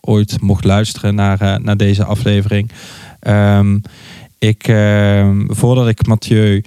ooit 0.00 0.40
mocht 0.40 0.64
luisteren 0.64 1.14
naar, 1.14 1.40
eh, 1.40 1.56
naar 1.56 1.76
deze 1.76 2.04
aflevering. 2.04 2.70
Ehm, 3.20 3.78
ik, 4.38 4.68
ehm, 4.68 5.44
voordat 5.46 5.88
ik 5.88 6.06
Mathieu 6.06 6.64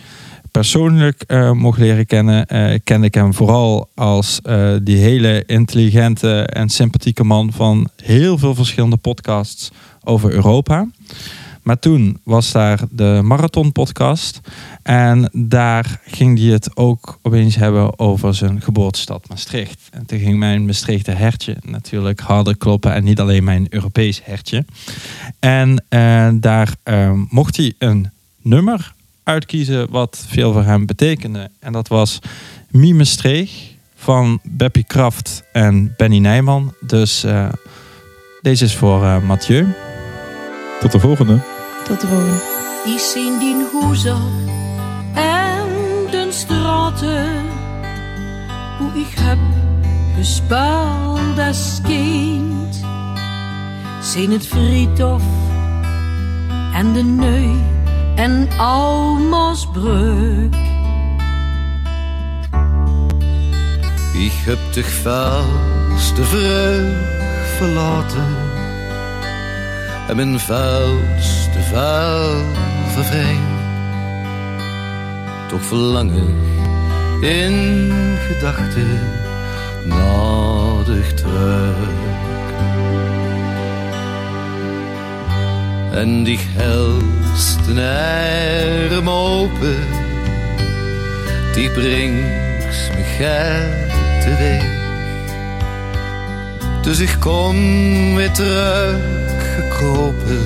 persoonlijk 0.52 1.24
eh, 1.28 1.52
mocht 1.52 1.80
leren 1.80 2.06
kennen, 2.06 2.46
eh, 2.46 2.80
kende 2.84 3.06
ik 3.06 3.14
hem 3.14 3.34
vooral 3.34 3.90
als 3.96 4.42
die 4.84 4.98
hele 4.98 5.44
intelligente 5.46 6.42
en 6.42 6.70
sympathieke 6.70 7.24
man 7.24 7.52
van 7.54 7.88
heel 8.04 8.38
veel 8.38 8.56
verschillende 8.56 8.98
podcasts 8.98 9.72
over 10.04 10.32
Europa. 10.32 10.88
Maar 11.64 11.80
toen 11.80 12.20
was 12.24 12.52
daar 12.52 12.80
de 12.90 13.20
Marathon 13.24 13.72
podcast. 13.72 14.40
En 14.84 15.30
daar 15.34 16.02
ging 16.06 16.40
hij 16.40 16.48
het 16.48 16.78
ook 16.78 17.20
opeens 17.22 17.56
hebben 17.56 18.00
over 18.00 18.36
zijn 18.36 18.62
geboortestad 18.62 19.30
Maastricht. 19.30 19.80
En 19.92 20.06
toen 20.06 20.20
ging 20.20 20.38
mijn 20.38 20.66
Maastrichter 20.66 21.18
hertje 21.18 21.58
natuurlijk 21.62 22.20
harder 22.20 22.58
kloppen. 22.58 22.94
En 22.94 23.04
niet 23.04 23.20
alleen 23.20 23.44
mijn 23.44 23.68
Europees 23.70 24.22
hertje. 24.24 24.66
En 25.40 25.84
eh, 25.90 26.30
daar 26.34 26.76
eh, 26.84 27.12
mocht 27.30 27.58
hij 27.58 27.74
een 27.78 28.12
nummer 28.42 28.94
uitkiezen 29.24 29.90
wat 29.90 30.26
veel 30.28 30.54
voor 30.54 30.64
hem 30.64 30.86
betekende. 30.86 31.50
En 31.60 31.72
dat 31.72 31.88
was 31.88 32.20
Mie 32.70 32.94
Maastricht 32.96 33.72
van 34.04 34.40
Beppie 34.44 34.84
Kraft 34.84 35.44
en 35.52 35.94
Benny 35.98 36.18
Nijman. 36.18 36.74
Dus 36.80 37.24
eh, 37.24 37.50
deze 38.42 38.66
is 38.66 38.76
voor 38.76 39.04
eh, 39.04 39.24
Mathieu. 39.24 39.68
Tot 40.80 40.92
de 40.92 41.00
volgende. 41.00 41.53
Tot 41.88 42.02
de 42.02 42.08
volgende. 42.08 42.42
Ich 42.86 43.02
sehen 43.02 43.40
din 43.40 43.66
huser 43.72 44.22
en 45.16 45.68
den 46.12 46.32
straten, 46.32 47.46
hoe 48.80 48.92
ich 48.96 49.18
hab 49.24 49.38
gespeeld 50.18 51.40
als 51.40 51.82
kind. 51.84 52.86
Sehen 54.02 54.32
het 54.32 54.48
Friedhof 54.48 55.24
en 56.74 56.94
de 56.94 57.04
Neu 57.04 57.50
en 58.16 58.48
Almasbrug. 58.58 60.50
Ich 64.14 64.46
heb 64.46 64.60
dich 64.74 64.90
fast 64.90 66.16
de 66.16 66.24
vreugd 66.24 67.22
verlaten 67.58 68.36
en 70.08 70.16
mijn 70.16 70.40
vuist 70.40 71.43
de 71.54 71.62
vuil 71.62 72.46
vervreemd. 72.94 73.62
Toch 75.48 75.64
verlang 75.64 76.12
ik 76.12 77.30
in 77.30 77.82
gedachten 78.28 79.22
dich 80.86 81.14
terug. 81.14 81.76
En 85.92 86.24
die 86.24 86.40
helst 86.42 87.60
een 87.68 89.08
open, 89.08 89.88
die 91.54 91.70
brengt 91.70 92.92
me 92.96 93.04
gaat 93.18 93.92
de 94.24 94.36
weg. 94.38 94.64
Dus 96.82 97.00
ik 97.00 97.16
kom 97.20 97.56
weer 98.16 98.32
teruggekropen, 98.32 100.46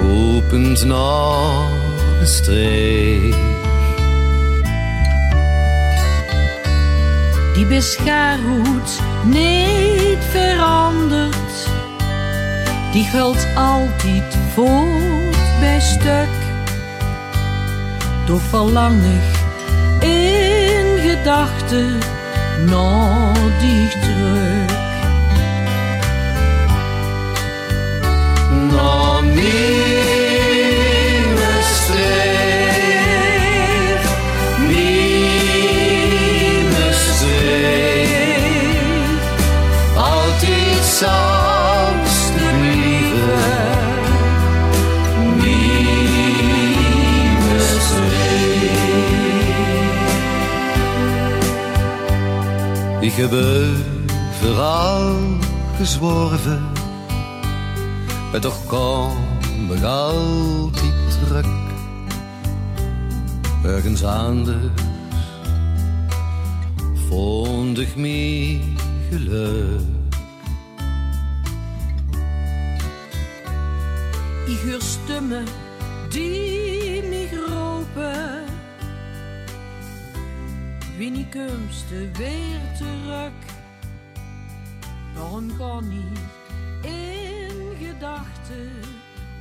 kopend 0.00 0.84
naar 0.84 1.70
een 2.20 2.26
streek. 2.26 3.34
Die 7.54 7.66
beschaarhoed 7.66 9.00
niet 9.24 10.18
veranderd. 10.30 11.68
Die 12.92 13.04
geldt 13.04 13.46
altijd 13.56 14.36
voort 14.54 15.36
bij 15.60 15.80
stuk. 15.80 16.28
Toch 18.26 18.42
ik 19.04 19.38
in 20.08 20.98
gedachten 20.98 21.98
naar 22.66 23.34
die 23.60 23.88
terug. 23.88 24.57
Ik 53.08 53.14
heb 53.14 53.32
overal 53.32 55.16
gezworven 55.76 56.77
maar 58.30 58.40
toch 58.40 58.66
kom 58.66 59.72
ik 59.72 59.82
altijd 59.82 61.18
terug. 61.26 61.46
Ergens 63.64 64.04
anders 64.04 64.82
vond 67.08 67.78
ik 67.78 67.96
mij 67.96 68.60
geluk. 69.10 69.80
Ik 74.46 74.58
hoor 74.70 74.82
stemmen 74.82 75.44
die 76.08 77.02
mij 77.02 77.28
roepen. 77.30 78.44
Wie 80.96 81.10
niet 81.10 81.28
komst 81.30 81.84
weer 81.90 82.60
terug. 82.78 83.30
Daarom 85.14 85.56
kan 85.56 85.84
ik 85.90 86.18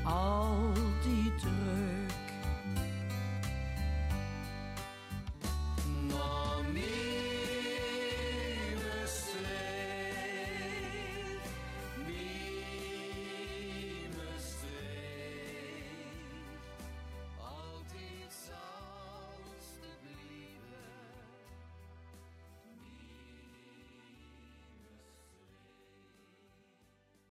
al 0.04 0.74
die 1.04 1.32
treur. 1.40 1.87